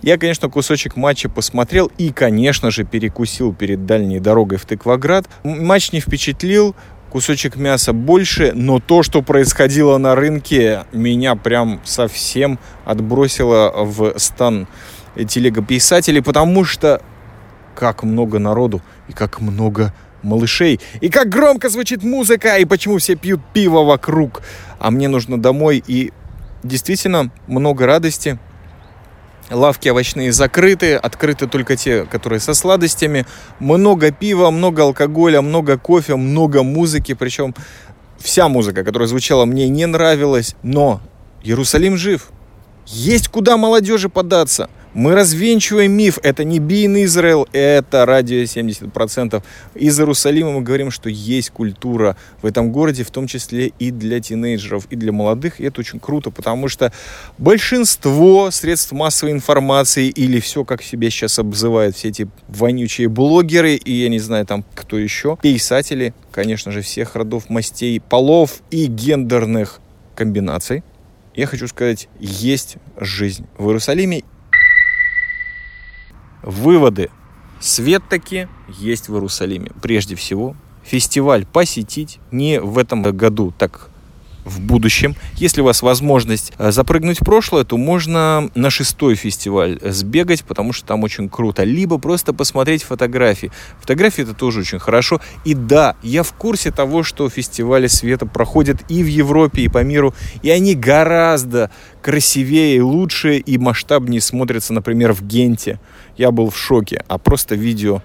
Я, 0.01 0.17
конечно, 0.17 0.49
кусочек 0.49 0.95
матча 0.95 1.29
посмотрел 1.29 1.91
и, 1.97 2.11
конечно 2.11 2.69
же, 2.69 2.83
перекусил 2.83 3.53
перед 3.53 3.85
дальней 3.85 4.19
дорогой 4.19 4.57
в 4.57 4.65
Тыкваград. 4.65 5.27
Матч 5.43 5.91
не 5.93 5.99
впечатлил, 5.99 6.75
кусочек 7.13 7.57
мяса 7.57 7.93
больше, 7.93 8.53
но 8.55 8.79
то, 8.79 9.03
что 9.03 9.21
происходило 9.21 9.99
на 9.99 10.15
рынке, 10.15 10.85
меня 10.91 11.35
прям 11.35 11.79
совсем 11.83 12.57
отбросило 12.85 13.71
в 13.85 14.17
стан 14.17 14.67
телегописателей, 15.27 16.23
потому 16.23 16.65
что 16.65 17.03
как 17.75 18.01
много 18.01 18.39
народу 18.39 18.81
и 19.07 19.13
как 19.13 19.41
много 19.41 19.93
малышей, 20.23 20.79
и 21.01 21.09
как 21.09 21.29
громко 21.29 21.69
звучит 21.69 22.01
музыка, 22.01 22.57
и 22.57 22.65
почему 22.65 22.97
все 22.97 23.15
пьют 23.15 23.41
пиво 23.53 23.83
вокруг, 23.83 24.41
а 24.79 24.89
мне 24.89 25.07
нужно 25.07 25.39
домой, 25.39 25.83
и 25.85 26.11
действительно 26.63 27.29
много 27.45 27.85
радости, 27.85 28.39
Лавки 29.49 29.89
овощные 29.89 30.31
закрыты, 30.31 30.95
открыты 30.95 31.47
только 31.47 31.75
те, 31.75 32.05
которые 32.05 32.39
со 32.39 32.53
сладостями. 32.53 33.25
Много 33.59 34.11
пива, 34.11 34.49
много 34.49 34.83
алкоголя, 34.83 35.41
много 35.41 35.77
кофе, 35.77 36.15
много 36.15 36.63
музыки. 36.63 37.13
Причем 37.13 37.53
вся 38.19 38.47
музыка, 38.47 38.83
которая 38.83 39.07
звучала, 39.07 39.45
мне 39.45 39.67
не 39.69 39.85
нравилась. 39.85 40.55
Но 40.63 41.01
Иерусалим 41.43 41.97
жив. 41.97 42.31
Есть 42.85 43.27
куда 43.27 43.57
молодежи 43.57 44.09
податься. 44.09 44.69
Мы 44.93 45.15
развенчиваем 45.15 45.91
миф. 45.91 46.19
Это 46.21 46.43
не 46.43 46.59
Бин 46.59 47.03
Израил, 47.03 47.47
это 47.51 48.05
радио 48.05 48.37
70%. 48.43 49.43
Из 49.73 49.99
Иерусалима 49.99 50.51
мы 50.51 50.61
говорим, 50.61 50.91
что 50.91 51.09
есть 51.09 51.49
культура 51.49 52.15
в 52.43 52.45
этом 52.45 52.71
городе, 52.71 53.03
в 53.03 53.09
том 53.09 53.25
числе 53.25 53.73
и 53.79 53.89
для 53.89 54.19
тинейджеров, 54.19 54.85
и 54.91 54.95
для 54.95 55.11
молодых. 55.11 55.59
И 55.59 55.63
это 55.63 55.81
очень 55.81 55.99
круто, 55.99 56.29
потому 56.29 56.67
что 56.67 56.93
большинство 57.39 58.51
средств 58.51 58.91
массовой 58.91 59.31
информации 59.31 60.09
или 60.09 60.39
все, 60.39 60.63
как 60.63 60.83
себя 60.83 61.09
сейчас 61.09 61.39
обзывают 61.39 61.95
все 61.95 62.09
эти 62.09 62.27
вонючие 62.47 63.09
блогеры, 63.09 63.73
и 63.73 63.91
я 63.91 64.09
не 64.09 64.19
знаю 64.19 64.45
там 64.45 64.63
кто 64.75 64.99
еще, 64.99 65.37
писатели, 65.41 66.13
конечно 66.31 66.71
же, 66.71 66.81
всех 66.81 67.15
родов, 67.15 67.49
мастей, 67.49 67.99
полов 67.99 68.61
и 68.69 68.85
гендерных 68.85 69.79
комбинаций, 70.15 70.83
я 71.33 71.47
хочу 71.47 71.67
сказать, 71.67 72.09
есть 72.19 72.75
жизнь 72.99 73.47
в 73.57 73.65
Иерусалиме. 73.65 74.23
Выводы. 76.43 77.09
Свет 77.59 78.03
таки 78.09 78.47
есть 78.67 79.07
в 79.07 79.13
Иерусалиме. 79.13 79.71
Прежде 79.81 80.15
всего, 80.15 80.55
фестиваль 80.83 81.45
посетить 81.45 82.19
не 82.31 82.59
в 82.59 82.77
этом 82.77 83.01
году, 83.01 83.53
так 83.57 83.89
в 84.45 84.59
будущем. 84.59 85.15
Если 85.35 85.61
у 85.61 85.65
вас 85.65 85.81
возможность 85.81 86.53
э, 86.57 86.71
запрыгнуть 86.71 87.21
в 87.21 87.25
прошлое, 87.25 87.63
то 87.63 87.77
можно 87.77 88.49
на 88.55 88.69
шестой 88.69 89.15
фестиваль 89.15 89.79
сбегать, 89.81 90.43
потому 90.43 90.73
что 90.73 90.85
там 90.87 91.03
очень 91.03 91.29
круто. 91.29 91.63
Либо 91.63 91.97
просто 91.97 92.33
посмотреть 92.33 92.83
фотографии. 92.83 93.51
Фотографии 93.79 94.23
это 94.23 94.33
тоже 94.33 94.61
очень 94.61 94.79
хорошо. 94.79 95.21
И 95.45 95.53
да, 95.53 95.95
я 96.03 96.23
в 96.23 96.33
курсе 96.33 96.71
того, 96.71 97.03
что 97.03 97.29
фестивали 97.29 97.87
света 97.87 98.25
проходят 98.25 98.83
и 98.89 99.03
в 99.03 99.07
Европе, 99.07 99.63
и 99.63 99.69
по 99.69 99.83
миру. 99.83 100.13
И 100.41 100.49
они 100.49 100.75
гораздо 100.75 101.71
красивее, 102.01 102.81
лучше 102.81 103.37
и 103.37 103.57
масштабнее 103.57 104.21
смотрятся, 104.21 104.73
например, 104.73 105.13
в 105.13 105.25
Генте. 105.25 105.79
Я 106.17 106.31
был 106.31 106.49
в 106.49 106.57
шоке. 106.57 107.03
А 107.07 107.17
просто 107.17 107.55
видео 107.55 108.01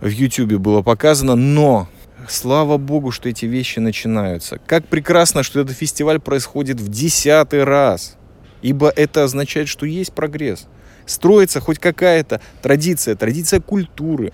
в 0.00 0.08
YouTube 0.08 0.54
было 0.54 0.82
показано. 0.82 1.34
Но 1.34 1.88
Слава 2.28 2.76
богу, 2.76 3.10
что 3.10 3.28
эти 3.28 3.46
вещи 3.46 3.78
начинаются. 3.80 4.58
Как 4.66 4.86
прекрасно, 4.86 5.42
что 5.42 5.60
этот 5.60 5.76
фестиваль 5.76 6.20
происходит 6.20 6.80
в 6.80 6.88
десятый 6.88 7.64
раз. 7.64 8.16
Ибо 8.62 8.90
это 8.90 9.24
означает, 9.24 9.68
что 9.68 9.86
есть 9.86 10.12
прогресс. 10.12 10.66
Строится 11.04 11.60
хоть 11.60 11.80
какая-то 11.80 12.40
традиция, 12.62 13.16
традиция 13.16 13.60
культуры 13.60 14.32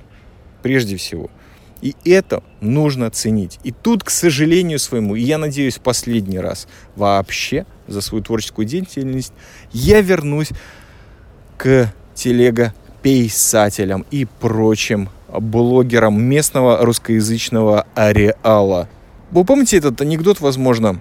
прежде 0.62 0.96
всего. 0.96 1.30
И 1.80 1.94
это 2.04 2.42
нужно 2.60 3.10
ценить. 3.10 3.58
И 3.62 3.72
тут, 3.72 4.04
к 4.04 4.10
сожалению 4.10 4.78
своему, 4.78 5.14
и 5.14 5.22
я 5.22 5.38
надеюсь, 5.38 5.78
последний 5.78 6.40
раз 6.40 6.66
вообще 6.94 7.64
за 7.86 8.00
свою 8.00 8.22
творческую 8.22 8.66
деятельность 8.66 9.32
я 9.72 10.02
вернусь 10.02 10.50
к 11.56 11.92
телегописателям 13.02 14.04
и 14.10 14.24
прочим 14.24 15.08
блогером 15.28 16.22
местного 16.22 16.84
русскоязычного 16.84 17.86
ареала. 17.94 18.88
Вы 19.30 19.44
помните 19.44 19.76
этот 19.76 20.00
анекдот, 20.00 20.40
возможно, 20.40 21.00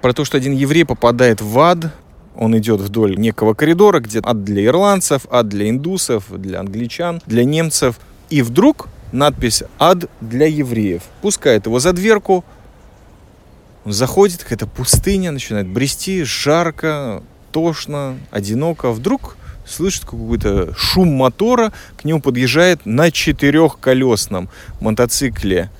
про 0.00 0.12
то, 0.12 0.24
что 0.24 0.36
один 0.36 0.52
еврей 0.52 0.84
попадает 0.84 1.40
в 1.40 1.58
ад, 1.58 1.92
он 2.36 2.56
идет 2.56 2.80
вдоль 2.80 3.16
некого 3.16 3.54
коридора, 3.54 3.98
где 3.98 4.20
ад 4.22 4.44
для 4.44 4.64
ирландцев, 4.64 5.26
ад 5.30 5.48
для 5.48 5.68
индусов, 5.68 6.24
для 6.30 6.60
англичан, 6.60 7.20
для 7.26 7.44
немцев. 7.44 7.98
И 8.30 8.42
вдруг 8.42 8.88
надпись 9.10 9.64
«Ад 9.78 10.08
для 10.20 10.46
евреев». 10.46 11.02
Пускает 11.22 11.66
его 11.66 11.80
за 11.80 11.92
дверку, 11.92 12.44
он 13.84 13.92
заходит, 13.92 14.42
какая-то 14.42 14.66
пустыня, 14.66 15.32
начинает 15.32 15.66
брести, 15.66 16.22
жарко, 16.22 17.22
тошно, 17.50 18.18
одиноко. 18.30 18.92
Вдруг 18.92 19.36
слышит 19.68 20.04
какой-то 20.04 20.74
шум 20.76 21.08
мотора, 21.08 21.72
к 21.96 22.04
нему 22.04 22.20
подъезжает 22.20 22.84
на 22.86 23.10
четырехколесном 23.10 24.48
мотоцикле 24.80 25.70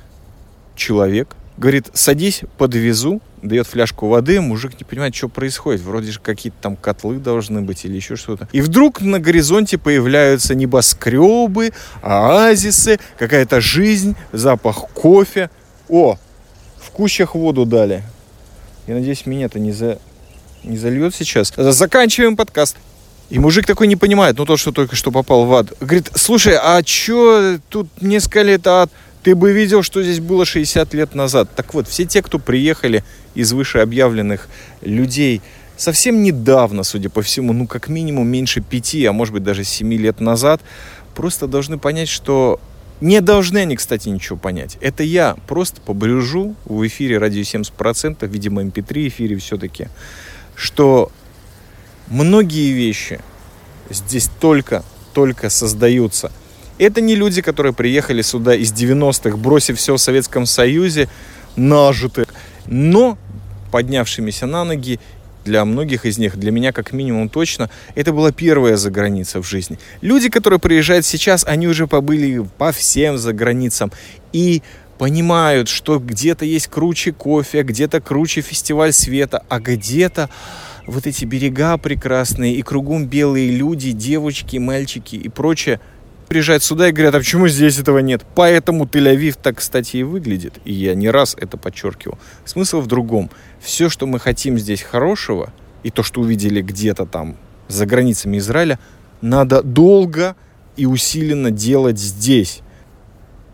человек, 0.77 1.35
говорит, 1.57 1.89
садись, 1.93 2.43
подвезу, 2.57 3.21
дает 3.43 3.67
фляжку 3.67 4.09
воды, 4.09 4.41
мужик 4.41 4.73
не 4.79 4.85
понимает, 4.85 5.15
что 5.15 5.29
происходит. 5.29 5.81
Вроде 5.83 6.13
же 6.13 6.21
какие-то 6.21 6.57
там 6.61 6.77
котлы 6.77 7.17
должны 7.17 7.63
быть 7.63 7.85
или 7.85 7.97
еще 7.97 8.17
что-то. 8.17 8.49
И 8.53 8.61
вдруг 8.61 9.01
на 9.01 9.19
горизонте 9.19 9.79
появляются 9.79 10.55
небоскребы, 10.55 11.73
оазисы, 12.03 12.99
какая-то 13.19 13.61
жизнь, 13.61 14.17
запах 14.33 14.89
кофе. 14.95 15.51
О, 15.89 16.19
в 16.81 16.91
кущах 16.91 17.35
воду 17.35 17.65
дали. 17.65 18.03
Я 18.87 18.95
надеюсь, 18.95 19.27
меня-то 19.27 19.59
не 19.59 19.73
за 19.73 19.99
не 20.65 20.77
зальет 20.77 21.15
сейчас. 21.15 21.53
Заканчиваем 21.57 22.37
подкаст. 22.37 22.77
И 23.31 23.39
мужик 23.39 23.67
такой 23.67 23.87
не 23.87 23.97
понимает, 23.97 24.39
ну 24.39 24.47
то, 24.47 24.57
что 24.57 24.73
только 24.73 24.97
что 24.97 25.11
попал 25.11 25.45
в 25.45 25.55
ад. 25.55 25.73
Говорит, 25.81 26.11
слушай, 26.15 26.57
а 26.57 26.83
чё 26.83 27.59
тут 27.69 27.89
несколько 28.01 28.43
лет 28.43 28.67
ад? 28.67 28.91
Ты 29.23 29.35
бы 29.35 29.53
видел, 29.53 29.83
что 29.83 30.03
здесь 30.03 30.21
было 30.21 30.47
60 30.47 30.95
лет 30.95 31.15
назад. 31.15 31.51
Так 31.55 31.75
вот, 31.75 31.89
все 31.89 32.05
те, 32.05 32.23
кто 32.23 32.39
приехали 32.39 33.05
из 33.35 33.53
вышеобъявленных 33.53 34.49
людей 34.81 35.43
совсем 35.77 36.23
недавно, 36.23 36.83
судя 36.83 37.09
по 37.09 37.23
всему, 37.23 37.53
ну 37.53 37.67
как 37.67 37.89
минимум 37.89 38.27
меньше 38.29 38.61
пяти, 38.61 39.05
а 39.07 39.13
может 39.13 39.33
быть 39.33 39.43
даже 39.43 39.65
семи 39.65 39.97
лет 39.97 40.21
назад, 40.21 40.61
просто 41.15 41.47
должны 41.47 41.79
понять, 41.79 42.09
что 42.09 42.61
не 43.01 43.21
должны 43.21 43.59
они, 43.59 43.77
кстати, 43.77 44.09
ничего 44.09 44.37
понять. 44.37 44.77
Это 44.81 45.05
я 45.05 45.37
просто 45.47 45.81
побрежу 45.81 46.57
в 46.65 46.87
эфире 46.87 47.19
радио 47.19 47.43
70%, 47.43 48.27
видимо, 48.27 48.63
MP3 48.63 49.03
эм 49.03 49.09
эфире 49.09 49.37
все-таки, 49.37 49.89
что 50.57 51.13
многие 52.11 52.73
вещи 52.73 53.21
здесь 53.91 54.31
только, 54.41 54.85
только 55.15 55.51
создаются. 55.51 56.31
Это 56.79 57.01
не 57.01 57.17
люди, 57.17 57.43
которые 57.43 57.73
приехали 57.73 58.23
сюда 58.23 58.55
из 58.55 58.73
90-х, 58.73 59.37
бросив 59.37 59.79
все 59.79 59.95
в 59.95 59.99
Советском 59.99 60.47
Союзе, 60.47 61.09
нажитые, 61.57 62.29
но 62.67 63.19
поднявшимися 63.73 64.47
на 64.47 64.65
ноги 64.65 65.01
для 65.45 65.65
многих 65.65 66.05
из 66.05 66.19
них, 66.19 66.37
для 66.37 66.51
меня 66.51 66.73
как 66.73 66.93
минимум 66.93 67.29
точно, 67.29 67.71
это 67.95 68.13
была 68.13 68.33
первая 68.33 68.77
заграница 68.77 69.43
в 69.43 69.49
жизни. 69.49 69.79
Люди, 70.03 70.29
которые 70.29 70.61
приезжают 70.61 71.07
сейчас, 71.07 71.45
они 71.45 71.67
уже 71.67 71.87
побыли 71.87 72.47
по 72.59 72.71
всем 72.71 73.19
заграницам 73.19 73.91
и 74.33 74.63
понимают, 74.99 75.69
что 75.69 75.99
где-то 75.99 76.45
есть 76.45 76.67
круче 76.67 77.13
кофе, 77.13 77.63
где-то 77.63 78.01
круче 78.01 78.43
фестиваль 78.43 78.93
света, 78.93 79.43
а 79.49 79.59
где-то 79.59 80.29
вот 80.89 81.07
эти 81.07 81.25
берега 81.25 81.77
прекрасные, 81.77 82.55
и 82.55 82.63
кругом 82.63 83.07
белые 83.07 83.51
люди, 83.51 83.93
девочки, 83.93 84.57
мальчики 84.57 85.17
и 85.17 85.29
прочее, 85.29 85.81
приезжают 86.29 86.63
сюда 86.63 86.89
и 86.89 86.93
говорят, 86.93 87.15
а 87.15 87.19
почему 87.19 87.47
здесь 87.47 87.79
этого 87.79 87.99
нет? 87.99 88.25
Поэтому 88.35 88.87
Тель-Авив 88.87 89.39
так, 89.41 89.59
кстати, 89.59 89.99
и 89.99 90.03
выглядит. 90.03 90.55
И 90.65 90.73
я 90.73 90.95
не 90.95 91.11
раз 91.11 91.37
это 91.39 91.57
подчеркивал. 91.57 92.19
Смысл 92.45 92.81
в 92.81 92.87
другом. 92.87 93.31
Все, 93.61 93.89
что 93.89 94.07
мы 94.07 94.19
хотим 94.19 94.59
здесь 94.59 94.83
хорошего, 94.83 95.53
и 95.83 95.91
то, 95.91 96.03
что 96.03 96.21
увидели 96.21 96.63
где-то 96.63 97.07
там 97.07 97.37
за 97.69 97.87
границами 97.87 98.39
Израиля, 98.39 98.79
надо 99.21 99.63
долго 99.63 100.37
и 100.77 100.87
усиленно 100.87 101.51
делать 101.51 101.99
здесь 101.99 102.61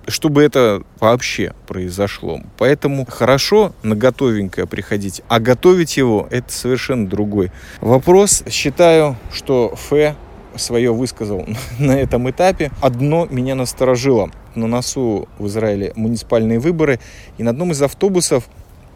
чтобы 0.06 0.42
это 0.42 0.82
вообще 1.00 1.54
произошло. 1.66 2.40
Поэтому 2.58 3.06
хорошо 3.06 3.72
на 3.82 3.96
готовенькое 3.96 4.66
приходить, 4.66 5.22
а 5.28 5.40
готовить 5.40 5.96
его 5.96 6.28
это 6.30 6.52
совершенно 6.52 7.08
другой 7.08 7.50
вопрос. 7.80 8.44
Считаю, 8.48 9.16
что 9.32 9.72
Ф 9.74 10.16
свое 10.56 10.92
высказал 10.92 11.46
на 11.78 11.92
этом 11.92 12.30
этапе. 12.30 12.70
Одно 12.80 13.26
меня 13.26 13.54
насторожило. 13.54 14.30
На 14.54 14.66
носу 14.66 15.28
в 15.38 15.48
Израиле 15.48 15.92
муниципальные 15.96 16.60
выборы, 16.60 17.00
и 17.38 17.42
на 17.42 17.50
одном 17.50 17.72
из 17.72 17.82
автобусов 17.82 18.44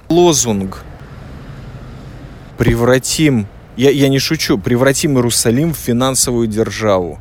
лозунг 0.09 0.85
«Превратим, 2.59 3.49
я, 3.77 3.91
я 3.91 4.09
не 4.09 4.19
шучу, 4.21 4.57
превратим 4.59 5.17
Иерусалим 5.17 5.75
в 5.75 5.77
финансовую 5.77 6.47
державу». 6.47 7.19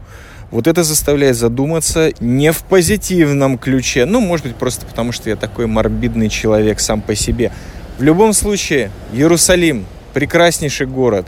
Вот 0.50 0.68
это 0.68 0.84
заставляет 0.84 1.36
задуматься 1.36 2.12
не 2.20 2.52
в 2.52 2.64
позитивном 2.64 3.58
ключе, 3.58 4.06
ну, 4.06 4.22
может 4.22 4.46
быть, 4.46 4.56
просто 4.56 4.86
потому, 4.86 5.12
что 5.12 5.30
я 5.30 5.36
такой 5.36 5.68
морбидный 5.68 6.30
человек 6.30 6.80
сам 6.80 7.02
по 7.02 7.16
себе. 7.16 7.52
В 7.98 8.04
любом 8.04 8.34
случае, 8.34 8.92
Иерусалим– 9.14 9.86
прекраснейший 10.18 10.88
город, 10.88 11.28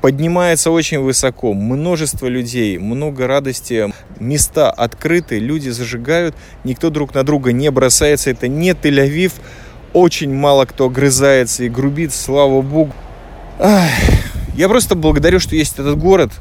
поднимается 0.00 0.70
очень 0.70 0.98
высоко, 0.98 1.52
множество 1.52 2.26
людей, 2.26 2.78
много 2.78 3.26
радости, 3.26 3.92
места 4.18 4.70
открыты, 4.70 5.38
люди 5.38 5.68
зажигают, 5.68 6.34
никто 6.64 6.88
друг 6.88 7.14
на 7.14 7.22
друга 7.22 7.52
не 7.52 7.70
бросается, 7.70 8.30
это 8.30 8.48
не 8.48 8.70
Тель-Авив, 8.70 9.32
очень 9.92 10.34
мало 10.34 10.64
кто 10.64 10.86
огрызается 10.86 11.64
и 11.64 11.68
грубит, 11.68 12.14
слава 12.14 12.62
богу. 12.62 12.94
Ах, 13.58 13.90
я 14.54 14.70
просто 14.70 14.94
благодарю, 14.94 15.38
что 15.38 15.54
есть 15.54 15.74
этот 15.74 15.98
город, 15.98 16.32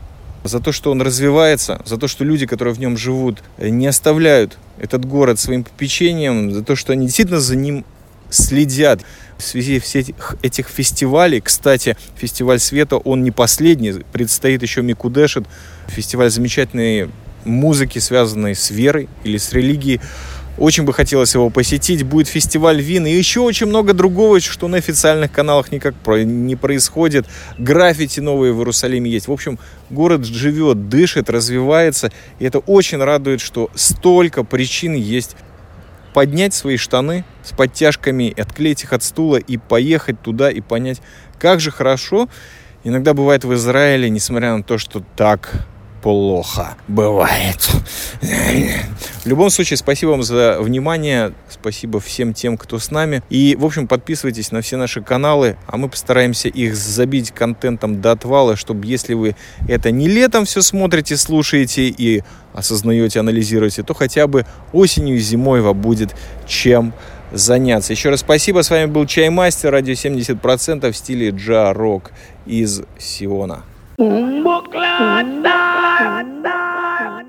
за 0.43 0.59
то, 0.59 0.71
что 0.71 0.91
он 0.91 1.01
развивается, 1.01 1.81
за 1.85 1.97
то, 1.97 2.07
что 2.07 2.23
люди, 2.23 2.45
которые 2.45 2.73
в 2.73 2.79
нем 2.79 2.97
живут, 2.97 3.43
не 3.57 3.87
оставляют 3.87 4.57
этот 4.79 5.05
город 5.05 5.39
своим 5.39 5.63
попечением, 5.63 6.51
за 6.51 6.63
то, 6.63 6.75
что 6.75 6.93
они 6.93 7.05
действительно 7.05 7.39
за 7.39 7.55
ним 7.55 7.85
следят. 8.29 9.01
В 9.37 9.43
связи 9.43 9.79
всех 9.79 10.07
этих, 10.41 10.67
фестивалей, 10.67 11.41
кстати, 11.41 11.97
фестиваль 12.15 12.59
света, 12.59 12.97
он 12.97 13.23
не 13.23 13.31
последний, 13.31 14.03
предстоит 14.11 14.61
еще 14.61 14.81
Микудешет, 14.83 15.45
фестиваль 15.87 16.29
замечательной 16.29 17.09
музыки, 17.43 17.97
связанной 17.99 18.55
с 18.55 18.69
верой 18.69 19.09
или 19.23 19.37
с 19.37 19.51
религией. 19.51 19.99
Очень 20.57 20.83
бы 20.83 20.93
хотелось 20.93 21.33
его 21.33 21.49
посетить. 21.49 22.03
Будет 22.03 22.27
фестиваль 22.27 22.81
вин 22.81 23.05
и 23.07 23.11
еще 23.11 23.39
очень 23.39 23.67
много 23.67 23.93
другого, 23.93 24.39
что 24.39 24.67
на 24.67 24.77
официальных 24.77 25.31
каналах 25.31 25.71
никак 25.71 25.95
не 26.05 26.55
происходит. 26.55 27.25
Граффити 27.57 28.19
новые 28.19 28.53
в 28.53 28.57
Иерусалиме 28.57 29.09
есть. 29.09 29.27
В 29.27 29.31
общем, 29.31 29.59
город 29.89 30.25
живет, 30.25 30.89
дышит, 30.89 31.29
развивается. 31.29 32.11
И 32.39 32.45
это 32.45 32.59
очень 32.59 32.97
радует, 32.97 33.41
что 33.41 33.69
столько 33.75 34.43
причин 34.43 34.93
есть 34.93 35.35
поднять 36.13 36.53
свои 36.53 36.77
штаны 36.77 37.23
с 37.43 37.51
подтяжками, 37.55 38.33
отклеить 38.37 38.83
их 38.83 38.93
от 38.93 39.03
стула 39.03 39.37
и 39.37 39.57
поехать 39.57 40.21
туда 40.21 40.51
и 40.51 40.59
понять, 40.59 41.01
как 41.39 41.59
же 41.61 41.71
хорошо 41.71 42.27
иногда 42.83 43.13
бывает 43.13 43.43
в 43.43 43.53
Израиле, 43.53 44.09
несмотря 44.09 44.55
на 44.55 44.63
то, 44.63 44.77
что 44.77 45.03
так 45.15 45.67
плохо 46.01 46.75
бывает. 46.87 47.69
В 48.21 49.25
любом 49.25 49.49
случае, 49.49 49.77
спасибо 49.77 50.11
вам 50.11 50.23
за 50.23 50.57
внимание. 50.59 51.33
Спасибо 51.49 51.99
всем 51.99 52.33
тем, 52.33 52.57
кто 52.57 52.79
с 52.79 52.91
нами. 52.91 53.21
И, 53.29 53.55
в 53.59 53.65
общем, 53.65 53.87
подписывайтесь 53.87 54.51
на 54.51 54.61
все 54.61 54.77
наши 54.77 55.01
каналы, 55.01 55.57
а 55.67 55.77
мы 55.77 55.89
постараемся 55.89 56.49
их 56.49 56.75
забить 56.75 57.31
контентом 57.31 58.01
до 58.01 58.11
отвала, 58.11 58.55
чтобы 58.55 58.87
если 58.87 59.13
вы 59.13 59.35
это 59.67 59.91
не 59.91 60.07
летом 60.07 60.45
все 60.45 60.61
смотрите, 60.61 61.17
слушаете 61.17 61.87
и 61.87 62.23
осознаете, 62.53 63.19
анализируете, 63.19 63.83
то 63.83 63.93
хотя 63.93 64.27
бы 64.27 64.45
осенью 64.73 65.17
и 65.17 65.19
зимой 65.19 65.61
вам 65.61 65.79
будет 65.79 66.15
чем 66.47 66.93
заняться. 67.31 67.93
Еще 67.93 68.09
раз 68.09 68.21
спасибо. 68.21 68.63
С 68.63 68.69
вами 68.69 68.85
был 68.85 69.05
Чаймастер, 69.05 69.71
радио 69.71 69.93
70% 69.93 70.91
в 70.91 70.97
стиле 70.97 71.29
джа-рок 71.29 72.11
из 72.45 72.81
Сиона. 72.97 73.63
bước 74.43 74.75
lên 74.75 75.43
đá 75.43 76.23
đá. 76.43 77.23